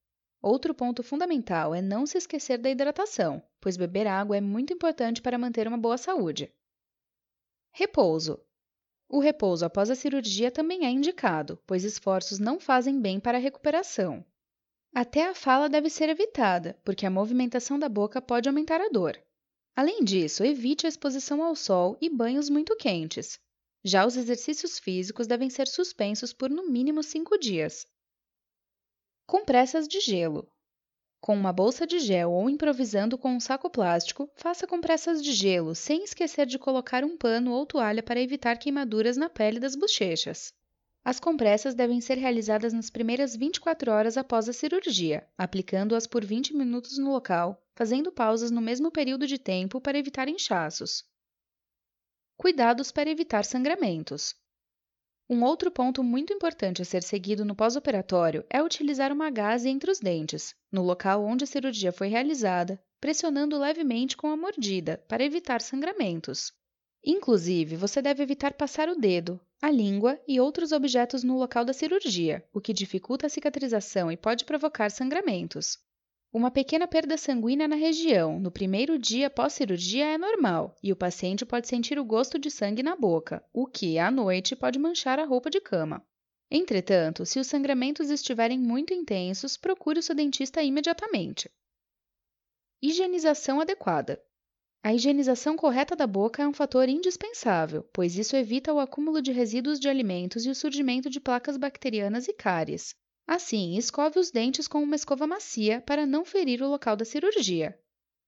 Outro 0.42 0.74
ponto 0.74 1.04
fundamental 1.04 1.76
é 1.76 1.82
não 1.82 2.06
se 2.06 2.18
esquecer 2.18 2.58
da 2.58 2.70
hidratação, 2.70 3.44
pois 3.60 3.76
beber 3.76 4.08
água 4.08 4.38
é 4.38 4.42
muito 4.42 4.72
importante 4.72 5.22
para 5.22 5.38
manter 5.38 5.68
uma 5.68 5.78
boa 5.78 5.98
saúde. 5.98 6.52
Repouso. 7.72 8.40
O 9.10 9.20
repouso 9.20 9.66
após 9.66 9.90
a 9.90 9.96
cirurgia 9.96 10.50
também 10.50 10.86
é 10.86 10.90
indicado, 10.90 11.60
pois 11.68 11.84
esforços 11.84 12.40
não 12.40 12.60
fazem 12.60 13.00
bem 13.00 13.20
para 13.20 13.38
a 13.38 13.42
recuperação. 13.42 14.26
Até 15.00 15.28
a 15.28 15.36
fala 15.36 15.70
deve 15.70 15.92
ser 15.92 16.10
evitada, 16.10 16.76
porque 16.84 17.06
a 17.06 17.10
movimentação 17.12 17.78
da 17.78 17.88
boca 17.88 18.20
pode 18.20 18.50
aumentar 18.50 18.82
a 18.82 18.90
dor. 18.90 19.16
Além 19.76 20.04
disso, 20.04 20.44
evite 20.44 20.88
a 20.88 20.90
exposição 20.90 21.44
ao 21.44 21.56
sol 21.56 21.96
e 22.02 22.10
banhos 22.10 22.50
muito 22.50 22.76
quentes. 22.76 23.40
Já 23.84 24.08
os 24.08 24.18
exercícios 24.18 24.80
físicos 24.80 25.28
devem 25.28 25.52
ser 25.52 25.68
suspensos 25.68 26.34
por 26.34 26.50
no 26.50 26.68
mínimo 26.68 27.04
cinco 27.04 27.38
dias. 27.38 27.86
Compressas 29.28 29.88
de 29.88 30.00
gelo. 30.00 30.52
Com 31.22 31.36
uma 31.36 31.54
bolsa 31.54 31.86
de 31.86 32.00
gel 32.00 32.32
ou 32.32 32.50
improvisando 32.50 33.20
com 33.20 33.30
um 33.30 33.40
saco 33.40 33.70
plástico, 33.70 34.28
faça 34.36 34.66
compressas 34.66 35.22
de 35.22 35.32
gelo 35.32 35.76
sem 35.76 36.06
esquecer 36.06 36.48
de 36.48 36.58
colocar 36.58 37.04
um 37.04 37.16
pano 37.16 37.52
ou 37.52 37.68
toalha 37.68 38.02
para 38.02 38.20
evitar 38.20 38.58
queimaduras 38.58 39.16
na 39.16 39.30
pele 39.30 39.60
das 39.60 39.76
bochechas. 39.76 40.57
As 41.08 41.22
compressas 41.22 41.74
devem 41.74 42.02
ser 42.02 42.18
realizadas 42.18 42.74
nas 42.74 42.90
primeiras 42.90 43.34
24 43.34 43.90
horas 43.90 44.18
após 44.18 44.50
a 44.50 44.52
cirurgia, 44.52 45.26
aplicando-as 45.38 46.06
por 46.06 46.26
20 46.26 46.54
minutos 46.54 46.98
no 46.98 47.14
local, 47.14 47.66
fazendo 47.78 48.12
pausas 48.12 48.52
no 48.52 48.60
mesmo 48.60 48.92
período 48.92 49.26
de 49.26 49.38
tempo 49.38 49.80
para 49.80 49.98
evitar 49.98 50.28
inchaços. 50.28 51.06
Cuidados 52.36 52.92
para 52.92 53.10
evitar 53.10 53.46
sangramentos. 53.46 54.36
Um 55.30 55.46
outro 55.46 55.72
ponto 55.72 56.04
muito 56.04 56.34
importante 56.34 56.82
a 56.82 56.86
ser 56.86 57.02
seguido 57.02 57.46
no 57.46 57.56
pós-operatório 57.56 58.46
é 58.50 58.62
utilizar 58.62 59.14
uma 59.14 59.30
gaze 59.30 59.70
entre 59.70 59.90
os 59.90 60.02
dentes, 60.02 60.54
no 60.70 60.84
local 60.84 61.24
onde 61.24 61.46
a 61.46 61.48
cirurgia 61.48 61.94
foi 61.94 62.10
realizada, 62.10 62.84
pressionando 63.00 63.58
levemente 63.58 64.18
com 64.18 64.28
a 64.28 64.36
mordida, 64.36 65.02
para 65.08 65.24
evitar 65.24 65.62
sangramentos. 65.62 66.52
Inclusive, 67.04 67.76
você 67.76 68.02
deve 68.02 68.24
evitar 68.24 68.54
passar 68.54 68.90
o 68.90 68.96
dedo, 68.96 69.40
a 69.62 69.72
língua 69.72 70.20
e 70.28 70.40
outros 70.40 70.72
objetos 70.72 71.24
no 71.24 71.38
local 71.38 71.64
da 71.64 71.74
cirurgia, 71.74 72.44
o 72.54 72.62
que 72.62 72.74
dificulta 72.74 73.28
a 73.28 73.30
cicatrização 73.30 74.12
e 74.12 74.18
pode 74.18 74.46
provocar 74.46 74.92
sangramentos. 74.92 75.80
Uma 76.32 76.52
pequena 76.52 76.88
perda 76.88 77.18
sanguínea 77.18 77.68
na 77.68 77.76
região 77.76 78.40
no 78.40 78.52
primeiro 78.52 79.00
dia 79.00 79.30
pós-cirurgia 79.30 80.06
é 80.06 80.18
normal 80.18 80.76
e 80.84 80.92
o 80.92 80.96
paciente 80.96 81.46
pode 81.46 81.68
sentir 81.68 81.98
o 81.98 82.06
gosto 82.06 82.38
de 82.38 82.52
sangue 82.52 82.84
na 82.84 82.96
boca, 82.96 83.44
o 83.54 83.66
que, 83.66 83.98
à 83.98 84.12
noite, 84.12 84.56
pode 84.56 84.78
manchar 84.78 85.20
a 85.20 85.26
roupa 85.26 85.50
de 85.50 85.62
cama. 85.62 86.06
Entretanto, 86.52 87.26
se 87.26 87.40
os 87.40 87.48
sangramentos 87.48 88.10
estiverem 88.10 88.60
muito 88.60 88.94
intensos, 88.94 89.58
procure 89.58 90.00
o 90.00 90.04
seu 90.04 90.14
dentista 90.14 90.62
imediatamente. 90.62 91.50
Higienização 92.82 93.60
adequada. 93.60 94.22
A 94.88 94.94
higienização 94.94 95.58
correta 95.58 95.98
da 95.98 96.08
boca 96.08 96.42
é 96.42 96.48
um 96.48 96.54
fator 96.54 96.88
indispensável, 96.88 97.84
pois 97.92 98.18
isso 98.18 98.38
evita 98.38 98.74
o 98.74 98.80
acúmulo 98.80 99.22
de 99.22 99.34
resíduos 99.34 99.82
de 99.82 99.90
alimentos 99.90 100.46
e 100.46 100.50
o 100.50 100.56
surgimento 100.56 101.10
de 101.10 101.20
placas 101.20 101.58
bacterianas 101.58 102.30
e 102.30 102.34
cáries. 102.34 102.96
Assim, 103.28 103.76
escove 103.76 104.18
os 104.18 104.32
dentes 104.32 104.66
com 104.66 104.82
uma 104.82 104.96
escova 104.96 105.28
macia 105.28 105.82
para 105.82 106.06
não 106.06 106.24
ferir 106.24 106.62
o 106.62 106.70
local 106.70 106.96
da 106.96 107.04
cirurgia. 107.04 107.78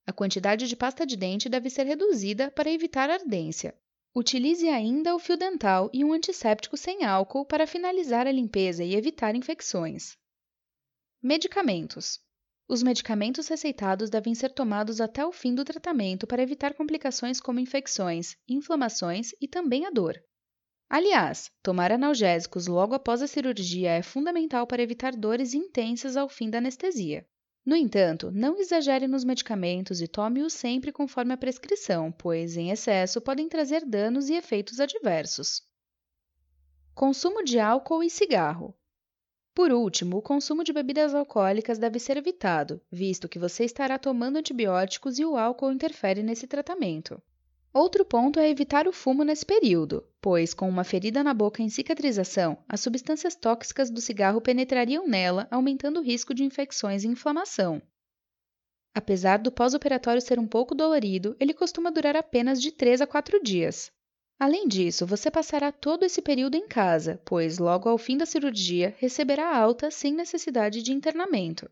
A 0.06 0.12
quantidade 0.12 0.68
de 0.68 0.76
pasta 0.76 1.06
de 1.06 1.16
dente 1.16 1.48
deve 1.48 1.70
ser 1.70 1.86
reduzida 1.86 2.52
para 2.52 2.70
evitar 2.70 3.10
ardência. 3.10 3.74
Utilize 4.14 4.68
ainda 4.68 5.16
o 5.16 5.20
fio 5.20 5.38
dental 5.38 5.90
e 5.94 6.04
um 6.04 6.12
antisséptico 6.12 6.76
sem 6.76 7.06
álcool 7.06 7.46
para 7.46 7.66
finalizar 7.66 8.28
a 8.28 8.34
limpeza 8.34 8.84
e 8.84 8.96
evitar 8.96 9.34
infecções. 9.34 10.18
Medicamentos: 11.24 12.20
Os 12.72 12.84
medicamentos 12.84 13.48
receitados 13.48 14.12
devem 14.12 14.36
ser 14.36 14.52
tomados 14.52 15.02
até 15.02 15.26
o 15.26 15.32
fim 15.32 15.56
do 15.56 15.66
tratamento 15.66 16.28
para 16.28 16.44
evitar 16.44 16.76
complicações 16.76 17.42
como 17.42 17.60
infecções, 17.60 18.38
inflamações 18.48 19.32
e 19.42 19.48
também 19.48 19.88
a 19.88 19.90
dor. 19.90 20.22
Aliás, 20.88 21.50
tomar 21.64 21.92
analgésicos 21.92 22.68
logo 22.68 22.94
após 22.94 23.24
a 23.24 23.28
cirurgia 23.28 23.90
é 23.90 24.04
fundamental 24.04 24.68
para 24.68 24.84
evitar 24.84 25.16
dores 25.16 25.56
intensas 25.56 26.16
ao 26.16 26.30
fim 26.30 26.48
da 26.48 26.60
anestesia. 26.60 27.26
No 27.66 27.76
entanto, 27.76 28.30
não 28.32 28.60
exagere 28.60 29.08
nos 29.08 29.24
medicamentos 29.24 30.00
e 30.00 30.08
tome-os 30.08 30.54
sempre 30.54 30.92
conforme 30.92 31.34
a 31.34 31.38
prescrição, 31.38 32.12
pois, 32.12 32.56
em 32.56 32.70
excesso, 32.70 33.20
podem 33.20 33.50
trazer 33.50 33.84
danos 33.84 34.30
e 34.30 34.36
efeitos 34.36 34.80
adversos. 34.80 35.64
Consumo 36.94 37.44
de 37.44 37.60
álcool 37.60 38.04
e 38.04 38.12
cigarro. 38.12 38.79
Por 39.60 39.74
último, 39.74 40.16
o 40.16 40.22
consumo 40.22 40.64
de 40.64 40.72
bebidas 40.72 41.14
alcoólicas 41.14 41.78
deve 41.78 42.00
ser 42.00 42.16
evitado, 42.16 42.80
visto 42.90 43.28
que 43.28 43.38
você 43.38 43.66
estará 43.66 44.00
tomando 44.00 44.38
antibióticos 44.38 45.20
e 45.20 45.26
o 45.26 45.36
álcool 45.36 45.74
interfere 45.74 46.24
nesse 46.24 46.48
tratamento. 46.48 47.22
Outro 47.74 48.06
ponto 48.06 48.40
é 48.40 48.50
evitar 48.50 48.88
o 48.88 48.94
fumo 48.94 49.22
nesse 49.22 49.46
período, 49.46 50.08
pois, 50.22 50.54
com 50.54 50.70
uma 50.70 50.86
ferida 50.86 51.26
na 51.26 51.34
boca 51.34 51.62
em 51.62 51.68
cicatrização, 51.68 52.58
as 52.70 52.80
substâncias 52.80 53.36
tóxicas 53.36 53.90
do 53.90 54.00
cigarro 54.00 54.40
penetrariam 54.40 55.06
nela, 55.06 55.46
aumentando 55.52 56.00
o 56.00 56.04
risco 56.04 56.34
de 56.34 56.46
infecções 56.46 57.04
e 57.04 57.10
inflamação. 57.10 57.82
Apesar 58.96 59.40
do 59.40 59.52
pós-operatório 59.52 60.22
ser 60.22 60.40
um 60.40 60.48
pouco 60.48 60.74
dolorido, 60.74 61.36
ele 61.38 61.54
costuma 61.54 61.92
durar 61.92 62.16
apenas 62.16 62.62
de 62.62 62.72
3 62.72 63.02
a 63.02 63.06
4 63.06 63.44
dias. 63.44 63.92
Além 64.40 64.70
disso, 64.70 65.06
você 65.06 65.30
passará 65.30 65.70
todo 65.70 66.06
esse 66.06 66.22
período 66.22 66.56
em 66.56 66.66
casa, 66.66 67.22
pois 67.26 67.58
logo 67.58 67.90
ao 67.90 67.98
fim 67.98 68.16
da 68.16 68.26
cirurgia 68.26 68.96
receberá 68.98 69.54
alta 69.54 69.92
sem 69.92 70.14
necessidade 70.14 70.82
de 70.82 70.94
internamento. 70.94 71.70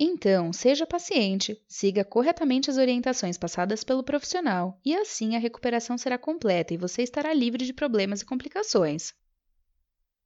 Então, 0.00 0.50
seja 0.50 0.86
paciente, 0.86 1.62
siga 1.68 2.06
corretamente 2.06 2.70
as 2.70 2.78
orientações 2.78 3.36
passadas 3.36 3.84
pelo 3.84 4.02
profissional 4.02 4.80
e 4.82 4.94
assim 4.94 5.36
a 5.36 5.38
recuperação 5.38 5.98
será 5.98 6.16
completa 6.16 6.72
e 6.72 6.78
você 6.78 7.02
estará 7.02 7.34
livre 7.34 7.66
de 7.66 7.74
problemas 7.74 8.22
e 8.22 8.24
complicações. 8.24 9.12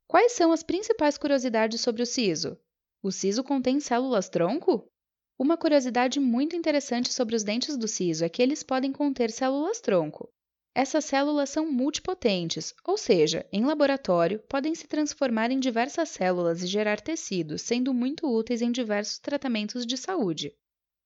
Quais 0.06 0.32
são 0.32 0.52
as 0.52 0.62
principais 0.62 1.18
curiosidades 1.18 1.80
sobre 1.80 2.02
o 2.02 2.06
siso? 2.06 2.56
O 3.02 3.10
siso 3.10 3.42
contém 3.42 3.80
células-tronco? 3.80 4.88
Uma 5.36 5.56
curiosidade 5.56 6.20
muito 6.20 6.54
interessante 6.54 7.12
sobre 7.12 7.34
os 7.34 7.42
dentes 7.42 7.76
do 7.76 7.88
siso 7.88 8.24
é 8.24 8.28
que 8.28 8.40
eles 8.40 8.62
podem 8.62 8.92
conter 8.92 9.32
células-tronco. 9.32 10.32
Essas 10.74 11.04
células 11.04 11.50
são 11.50 11.70
multipotentes, 11.70 12.74
ou 12.82 12.96
seja, 12.96 13.46
em 13.52 13.64
laboratório 13.64 14.38
podem 14.48 14.74
se 14.74 14.86
transformar 14.86 15.50
em 15.50 15.60
diversas 15.60 16.08
células 16.08 16.62
e 16.62 16.66
gerar 16.66 16.98
tecidos, 16.98 17.60
sendo 17.60 17.92
muito 17.92 18.26
úteis 18.26 18.62
em 18.62 18.72
diversos 18.72 19.18
tratamentos 19.18 19.84
de 19.84 19.98
saúde. 19.98 20.56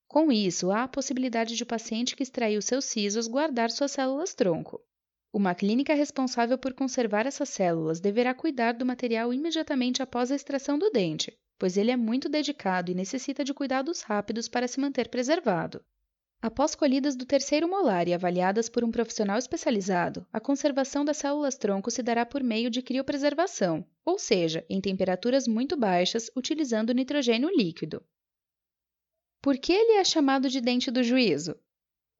Com 0.06 0.30
isso, 0.30 0.70
há 0.70 0.84
a 0.84 0.88
possibilidade 0.88 1.56
de 1.56 1.64
o 1.64 1.66
paciente 1.66 2.14
que 2.14 2.22
extraiu 2.22 2.62
seus 2.62 2.84
sisos 2.84 3.26
guardar 3.26 3.72
suas 3.72 3.90
células-tronco. 3.90 4.80
Uma 5.32 5.52
clínica 5.52 5.94
responsável 5.94 6.56
por 6.56 6.72
conservar 6.72 7.26
essas 7.26 7.48
células 7.48 7.98
deverá 7.98 8.32
cuidar 8.32 8.72
do 8.72 8.86
material 8.86 9.34
imediatamente 9.34 10.00
após 10.00 10.30
a 10.30 10.36
extração 10.36 10.78
do 10.78 10.90
dente, 10.90 11.36
pois 11.58 11.76
ele 11.76 11.90
é 11.90 11.96
muito 11.96 12.28
dedicado 12.28 12.92
e 12.92 12.94
necessita 12.94 13.42
de 13.42 13.52
cuidados 13.52 14.02
rápidos 14.02 14.48
para 14.48 14.68
se 14.68 14.78
manter 14.78 15.08
preservado. 15.08 15.84
Após 16.40 16.74
colhidas 16.74 17.16
do 17.16 17.24
terceiro 17.24 17.68
molar 17.68 18.06
e 18.06 18.14
avaliadas 18.14 18.68
por 18.68 18.84
um 18.84 18.90
profissional 18.90 19.38
especializado, 19.38 20.26
a 20.32 20.38
conservação 20.38 21.04
das 21.04 21.16
células-tronco 21.16 21.90
se 21.90 22.02
dará 22.02 22.26
por 22.26 22.42
meio 22.42 22.70
de 22.70 22.82
criopreservação, 22.82 23.84
ou 24.04 24.18
seja, 24.18 24.64
em 24.68 24.80
temperaturas 24.80 25.48
muito 25.48 25.76
baixas, 25.76 26.30
utilizando 26.36 26.92
nitrogênio 26.92 27.48
líquido. 27.48 28.04
Por 29.40 29.58
que 29.58 29.72
ele 29.72 29.92
é 29.92 30.04
chamado 30.04 30.48
de 30.50 30.60
dente 30.60 30.90
do 30.90 31.02
juízo? 31.02 31.56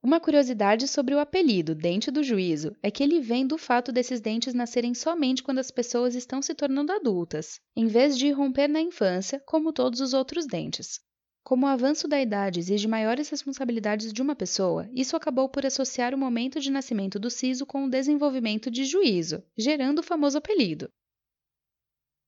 Uma 0.02 0.20
curiosidade 0.20 0.86
sobre 0.86 1.14
o 1.14 1.18
apelido 1.18 1.74
dente 1.74 2.10
do 2.10 2.22
juízo 2.22 2.76
é 2.82 2.90
que 2.90 3.02
ele 3.02 3.20
vem 3.20 3.46
do 3.46 3.58
fato 3.58 3.90
desses 3.90 4.20
dentes 4.20 4.54
nascerem 4.54 4.94
somente 4.94 5.42
quando 5.42 5.58
as 5.58 5.70
pessoas 5.70 6.14
estão 6.14 6.40
se 6.40 6.54
tornando 6.54 6.92
adultas, 6.92 7.60
em 7.74 7.86
vez 7.86 8.16
de 8.16 8.30
romper 8.30 8.68
na 8.68 8.80
infância, 8.80 9.42
como 9.44 9.72
todos 9.72 10.00
os 10.00 10.14
outros 10.14 10.46
dentes. 10.46 11.00
Como 11.46 11.64
o 11.64 11.68
avanço 11.68 12.08
da 12.08 12.20
idade 12.20 12.58
exige 12.58 12.88
maiores 12.88 13.28
responsabilidades 13.28 14.12
de 14.12 14.20
uma 14.20 14.34
pessoa, 14.34 14.90
isso 14.92 15.14
acabou 15.14 15.48
por 15.48 15.64
associar 15.64 16.12
o 16.12 16.18
momento 16.18 16.58
de 16.58 16.72
nascimento 16.72 17.20
do 17.20 17.30
siso 17.30 17.64
com 17.64 17.84
o 17.84 17.88
desenvolvimento 17.88 18.68
de 18.68 18.84
juízo, 18.84 19.44
gerando 19.56 20.00
o 20.00 20.02
famoso 20.02 20.36
apelido. 20.38 20.90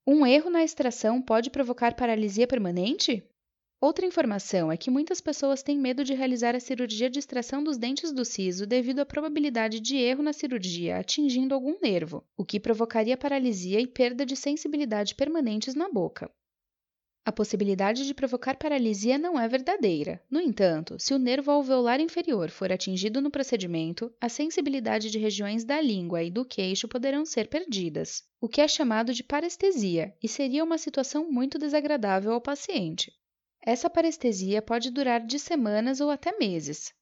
Um 0.06 0.24
erro 0.24 0.50
na 0.50 0.62
extração 0.62 1.20
pode 1.20 1.50
provocar 1.50 1.96
paralisia 1.96 2.46
permanente? 2.46 3.28
Outra 3.80 4.06
informação 4.06 4.70
é 4.70 4.76
que 4.76 4.88
muitas 4.88 5.20
pessoas 5.20 5.64
têm 5.64 5.76
medo 5.76 6.04
de 6.04 6.14
realizar 6.14 6.54
a 6.54 6.60
cirurgia 6.60 7.10
de 7.10 7.18
extração 7.18 7.60
dos 7.64 7.76
dentes 7.76 8.12
do 8.12 8.24
siso 8.24 8.68
devido 8.68 9.00
à 9.00 9.04
probabilidade 9.04 9.80
de 9.80 9.96
erro 9.96 10.22
na 10.22 10.32
cirurgia 10.32 10.96
atingindo 10.96 11.56
algum 11.56 11.76
nervo, 11.82 12.24
o 12.36 12.44
que 12.44 12.60
provocaria 12.60 13.16
paralisia 13.16 13.80
e 13.80 13.86
perda 13.88 14.24
de 14.24 14.36
sensibilidade 14.36 15.16
permanentes 15.16 15.74
na 15.74 15.90
boca. 15.90 16.30
A 17.28 17.32
possibilidade 17.32 18.06
de 18.06 18.14
provocar 18.14 18.56
paralisia 18.56 19.18
não 19.18 19.38
é 19.38 19.46
verdadeira. 19.46 20.18
No 20.30 20.40
entanto, 20.40 20.98
se 20.98 21.12
o 21.12 21.18
nervo 21.18 21.50
alveolar 21.50 22.00
inferior 22.00 22.48
for 22.48 22.72
atingido 22.72 23.20
no 23.20 23.30
procedimento, 23.30 24.10
a 24.18 24.30
sensibilidade 24.30 25.10
de 25.10 25.18
regiões 25.18 25.62
da 25.62 25.78
língua 25.78 26.22
e 26.22 26.30
do 26.30 26.42
queixo 26.42 26.88
poderão 26.88 27.26
ser 27.26 27.48
perdidas, 27.48 28.24
o 28.40 28.48
que 28.48 28.62
é 28.62 28.66
chamado 28.66 29.12
de 29.12 29.22
parestesia 29.22 30.16
e 30.22 30.26
seria 30.26 30.64
uma 30.64 30.78
situação 30.78 31.30
muito 31.30 31.58
desagradável 31.58 32.32
ao 32.32 32.40
paciente. 32.40 33.12
Essa 33.62 33.90
parestesia 33.90 34.62
pode 34.62 34.90
durar 34.90 35.20
de 35.20 35.38
semanas 35.38 36.00
ou 36.00 36.08
até 36.08 36.34
meses. 36.38 36.94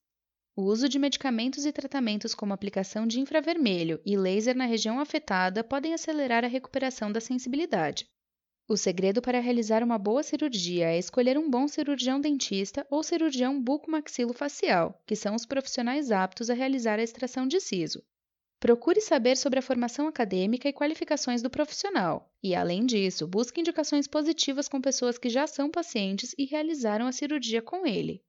O 0.56 0.62
uso 0.62 0.88
de 0.88 0.98
medicamentos 0.98 1.64
e 1.64 1.70
tratamentos 1.70 2.34
como 2.34 2.52
aplicação 2.52 3.06
de 3.06 3.20
infravermelho 3.20 4.00
e 4.04 4.16
laser 4.16 4.56
na 4.56 4.66
região 4.66 4.98
afetada 4.98 5.62
podem 5.62 5.94
acelerar 5.94 6.44
a 6.44 6.48
recuperação 6.48 7.12
da 7.12 7.20
sensibilidade. 7.20 8.08
O 8.68 8.76
segredo 8.76 9.22
para 9.22 9.38
realizar 9.38 9.82
uma 9.84 9.96
boa 9.96 10.24
cirurgia 10.24 10.88
é 10.88 10.98
escolher 10.98 11.38
um 11.38 11.48
bom 11.48 11.68
cirurgião 11.68 12.20
dentista 12.20 12.84
ou 12.90 13.00
cirurgião 13.00 13.62
bucomaxilofacial, 13.62 15.00
que 15.06 15.14
são 15.14 15.36
os 15.36 15.46
profissionais 15.46 16.10
aptos 16.10 16.50
a 16.50 16.54
realizar 16.54 16.98
a 16.98 17.02
extração 17.02 17.46
de 17.46 17.60
siso. 17.60 18.02
Procure 18.58 19.00
saber 19.00 19.36
sobre 19.36 19.60
a 19.60 19.62
formação 19.62 20.08
acadêmica 20.08 20.68
e 20.68 20.72
qualificações 20.72 21.42
do 21.42 21.50
profissional, 21.50 22.28
e, 22.42 22.56
além 22.56 22.84
disso, 22.84 23.28
busque 23.28 23.60
indicações 23.60 24.08
positivas 24.08 24.68
com 24.68 24.80
pessoas 24.80 25.16
que 25.16 25.28
já 25.28 25.46
são 25.46 25.70
pacientes 25.70 26.34
e 26.36 26.44
realizaram 26.44 27.06
a 27.06 27.12
cirurgia 27.12 27.62
com 27.62 27.86
ele. 27.86 28.20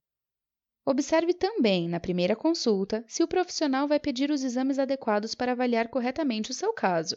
Observe 0.86 1.34
também, 1.34 1.88
na 1.88 1.98
primeira 1.98 2.36
consulta, 2.36 3.04
se 3.08 3.24
o 3.24 3.28
profissional 3.28 3.88
vai 3.88 3.98
pedir 3.98 4.30
os 4.30 4.44
exames 4.44 4.78
adequados 4.78 5.34
para 5.34 5.50
avaliar 5.50 5.88
corretamente 5.88 6.52
o 6.52 6.54
seu 6.54 6.72
caso. 6.72 7.16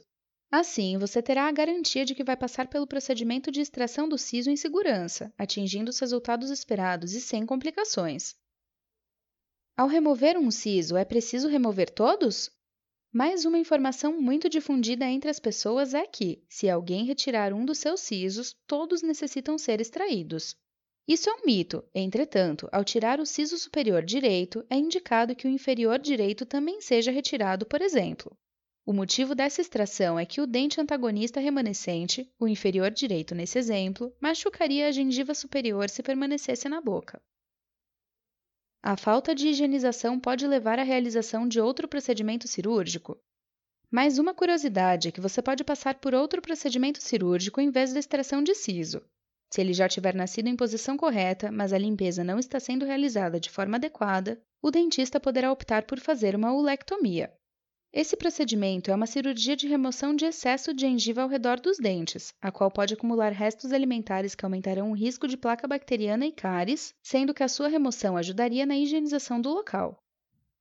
Assim, 0.52 0.98
você 0.98 1.22
terá 1.22 1.48
a 1.48 1.52
garantia 1.52 2.04
de 2.04 2.14
que 2.14 2.26
vai 2.26 2.36
passar 2.36 2.68
pelo 2.68 2.86
procedimento 2.86 3.50
de 3.50 3.62
extração 3.62 4.10
do 4.10 4.18
siso 4.18 4.50
em 4.50 4.58
segurança, 4.58 5.34
atingindo 5.38 5.90
os 5.90 5.98
resultados 5.98 6.50
esperados 6.50 7.14
e 7.14 7.22
sem 7.22 7.46
complicações. 7.46 8.36
Ao 9.78 9.88
remover 9.88 10.38
um 10.38 10.52
siso, 10.52 10.98
é 10.98 11.06
preciso 11.06 11.48
remover 11.48 11.90
todos? 11.90 12.52
Mais 13.14 13.46
uma 13.46 13.58
informação 13.58 14.20
muito 14.20 14.50
difundida 14.50 15.06
entre 15.06 15.30
as 15.30 15.40
pessoas 15.40 15.94
é 15.94 16.06
que, 16.06 16.44
se 16.50 16.70
alguém 16.70 17.06
retirar 17.06 17.54
um 17.54 17.64
dos 17.64 17.78
seus 17.78 18.02
sisos, 18.02 18.54
todos 18.68 19.02
necessitam 19.02 19.58
ser 19.58 19.80
extraídos. 19.80 20.58
Isso 21.08 21.30
é 21.30 21.34
um 21.34 21.46
mito, 21.46 21.82
entretanto, 21.96 22.68
ao 22.74 22.84
tirar 22.84 23.22
o 23.22 23.26
siso 23.26 23.58
superior 23.58 24.04
direito, 24.04 24.66
é 24.70 24.76
indicado 24.76 25.34
que 25.34 25.48
o 25.48 25.50
inferior 25.50 25.98
direito 25.98 26.46
também 26.46 26.82
seja 26.82 27.10
retirado, 27.10 27.66
por 27.66 27.82
exemplo. 27.82 28.38
O 28.92 28.94
motivo 28.94 29.34
dessa 29.34 29.62
extração 29.62 30.20
é 30.20 30.26
que 30.26 30.42
o 30.42 30.46
dente 30.46 30.82
antagonista 30.82 31.40
remanescente, 31.40 32.30
o 32.38 32.46
inferior 32.46 32.92
direito 32.92 33.34
nesse 33.34 33.58
exemplo, 33.58 34.14
machucaria 34.20 34.86
a 34.86 34.92
gengiva 34.92 35.34
superior 35.34 35.90
se 35.90 36.04
permanecesse 36.04 36.68
na 36.68 36.82
boca. 36.82 37.22
A 38.84 38.98
falta 38.98 39.34
de 39.34 39.48
higienização 39.48 40.20
pode 40.20 40.46
levar 40.46 40.78
à 40.78 40.84
realização 40.84 41.48
de 41.48 41.58
outro 41.58 41.88
procedimento 41.88 42.50
cirúrgico. 42.50 43.18
Mais 43.90 44.20
uma 44.20 44.34
curiosidade 44.34 45.08
é 45.08 45.12
que 45.14 45.22
você 45.22 45.42
pode 45.42 45.64
passar 45.64 45.96
por 45.96 46.14
outro 46.14 46.42
procedimento 46.42 47.02
cirúrgico 47.02 47.62
em 47.62 47.72
vez 47.72 47.94
da 47.94 48.00
extração 48.00 48.44
de 48.44 48.54
siso. 48.54 49.02
Se 49.50 49.62
ele 49.62 49.72
já 49.72 49.88
tiver 49.88 50.16
nascido 50.16 50.50
em 50.50 50.58
posição 50.58 50.98
correta, 50.98 51.50
mas 51.50 51.72
a 51.72 51.78
limpeza 51.78 52.26
não 52.26 52.38
está 52.38 52.60
sendo 52.60 52.84
realizada 52.84 53.40
de 53.40 53.50
forma 53.50 53.78
adequada, 53.78 54.44
o 54.62 54.70
dentista 54.70 55.18
poderá 55.18 55.50
optar 55.50 55.84
por 55.84 55.98
fazer 55.98 56.36
uma 56.36 56.52
ulectomia. 56.52 57.34
Esse 57.94 58.16
procedimento 58.16 58.90
é 58.90 58.96
uma 58.96 59.06
cirurgia 59.06 59.54
de 59.54 59.68
remoção 59.68 60.16
de 60.16 60.24
excesso 60.24 60.74
de 60.74 60.82
gengiva 60.82 61.24
ao 61.24 61.28
redor 61.28 61.60
dos 61.60 61.78
dentes, 61.78 62.34
a 62.42 62.50
qual 62.50 62.72
pode 62.72 62.94
acumular 62.94 63.34
restos 63.34 63.74
alimentares 63.74 64.34
que 64.34 64.46
aumentarão 64.46 64.92
o 64.92 64.96
risco 64.96 65.28
de 65.28 65.36
placa 65.36 65.68
bacteriana 65.68 66.26
e 66.26 66.32
cáries, 66.32 66.96
sendo 67.04 67.34
que 67.34 67.44
a 67.44 67.50
sua 67.50 67.68
remoção 67.68 68.16
ajudaria 68.16 68.66
na 68.66 68.78
higienização 68.78 69.42
do 69.42 69.50
local. 69.50 70.02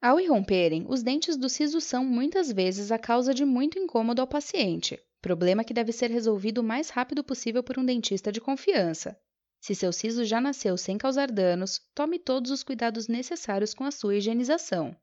Ao 0.02 0.18
irromperem, 0.18 0.86
os 0.88 1.04
dentes 1.04 1.36
do 1.36 1.48
siso 1.48 1.80
são 1.80 2.04
muitas 2.04 2.50
vezes 2.50 2.90
a 2.90 2.98
causa 2.98 3.32
de 3.32 3.44
muito 3.44 3.78
incômodo 3.78 4.20
ao 4.20 4.26
paciente, 4.26 4.98
problema 5.22 5.62
que 5.62 5.74
deve 5.74 5.92
ser 5.92 6.10
resolvido 6.10 6.58
o 6.58 6.64
mais 6.64 6.90
rápido 6.90 7.22
possível 7.22 7.62
por 7.62 7.78
um 7.78 7.84
dentista 7.84 8.32
de 8.32 8.40
confiança. 8.40 9.16
Se 9.60 9.72
seu 9.74 9.92
siso 9.92 10.24
já 10.24 10.40
nasceu 10.40 10.76
sem 10.76 10.98
causar 10.98 11.30
danos, 11.30 11.80
tome 11.94 12.18
todos 12.18 12.50
os 12.50 12.64
cuidados 12.64 13.06
necessários 13.06 13.72
com 13.72 13.84
a 13.84 13.92
sua 13.92 14.16
higienização. 14.16 14.96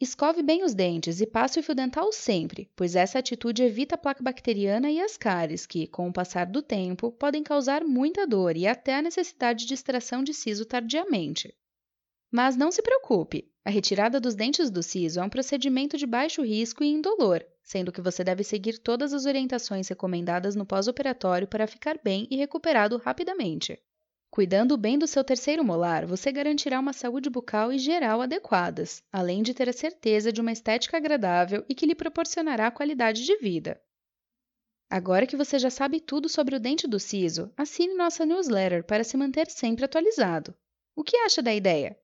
Escove 0.00 0.44
bem 0.44 0.62
os 0.62 0.74
dentes 0.74 1.20
e 1.20 1.26
passe 1.26 1.58
o 1.58 1.62
fio 1.62 1.74
dental 1.74 2.12
sempre, 2.12 2.70
pois 2.76 2.94
essa 2.94 3.18
atitude 3.18 3.64
evita 3.64 3.96
a 3.96 3.98
placa 3.98 4.22
bacteriana 4.22 4.88
e 4.88 5.00
as 5.00 5.16
cáries, 5.16 5.66
que, 5.66 5.88
com 5.88 6.08
o 6.08 6.12
passar 6.12 6.46
do 6.46 6.62
tempo, 6.62 7.10
podem 7.10 7.42
causar 7.42 7.82
muita 7.82 8.24
dor 8.24 8.56
e 8.56 8.64
até 8.64 8.94
a 8.94 9.02
necessidade 9.02 9.66
de 9.66 9.74
extração 9.74 10.22
de 10.22 10.32
siso 10.32 10.64
tardiamente. 10.64 11.52
Mas 12.30 12.56
não 12.56 12.70
se 12.70 12.80
preocupe, 12.80 13.50
a 13.64 13.70
retirada 13.70 14.20
dos 14.20 14.36
dentes 14.36 14.70
do 14.70 14.84
siso 14.84 15.18
é 15.18 15.22
um 15.24 15.28
procedimento 15.28 15.96
de 15.96 16.06
baixo 16.06 16.42
risco 16.42 16.84
e 16.84 16.88
indolor, 16.88 17.44
sendo 17.60 17.90
que 17.90 18.00
você 18.00 18.22
deve 18.22 18.44
seguir 18.44 18.78
todas 18.78 19.12
as 19.12 19.26
orientações 19.26 19.88
recomendadas 19.88 20.54
no 20.54 20.64
pós-operatório 20.64 21.48
para 21.48 21.66
ficar 21.66 21.98
bem 22.04 22.28
e 22.30 22.36
recuperado 22.36 22.98
rapidamente. 22.98 23.82
Cuidando 24.30 24.76
bem 24.76 24.98
do 24.98 25.06
seu 25.06 25.24
terceiro 25.24 25.64
molar, 25.64 26.04
você 26.06 26.30
garantirá 26.30 26.78
uma 26.78 26.92
saúde 26.92 27.30
bucal 27.30 27.72
e 27.72 27.78
geral 27.78 28.20
adequadas, 28.20 29.02
além 29.10 29.42
de 29.42 29.54
ter 29.54 29.68
a 29.68 29.72
certeza 29.72 30.30
de 30.30 30.40
uma 30.40 30.52
estética 30.52 30.96
agradável 30.98 31.64
e 31.68 31.74
que 31.74 31.86
lhe 31.86 31.94
proporcionará 31.94 32.70
qualidade 32.70 33.24
de 33.24 33.36
vida. 33.38 33.80
Agora 34.90 35.26
que 35.26 35.36
você 35.36 35.58
já 35.58 35.70
sabe 35.70 36.00
tudo 36.00 36.28
sobre 36.28 36.56
o 36.56 36.60
dente 36.60 36.86
do 36.86 37.00
siso, 37.00 37.52
assine 37.56 37.94
nossa 37.94 38.24
newsletter 38.24 38.84
para 38.84 39.04
se 39.04 39.16
manter 39.16 39.50
sempre 39.50 39.84
atualizado. 39.84 40.54
O 40.94 41.02
que 41.02 41.16
acha 41.16 41.42
da 41.42 41.54
ideia? 41.54 41.96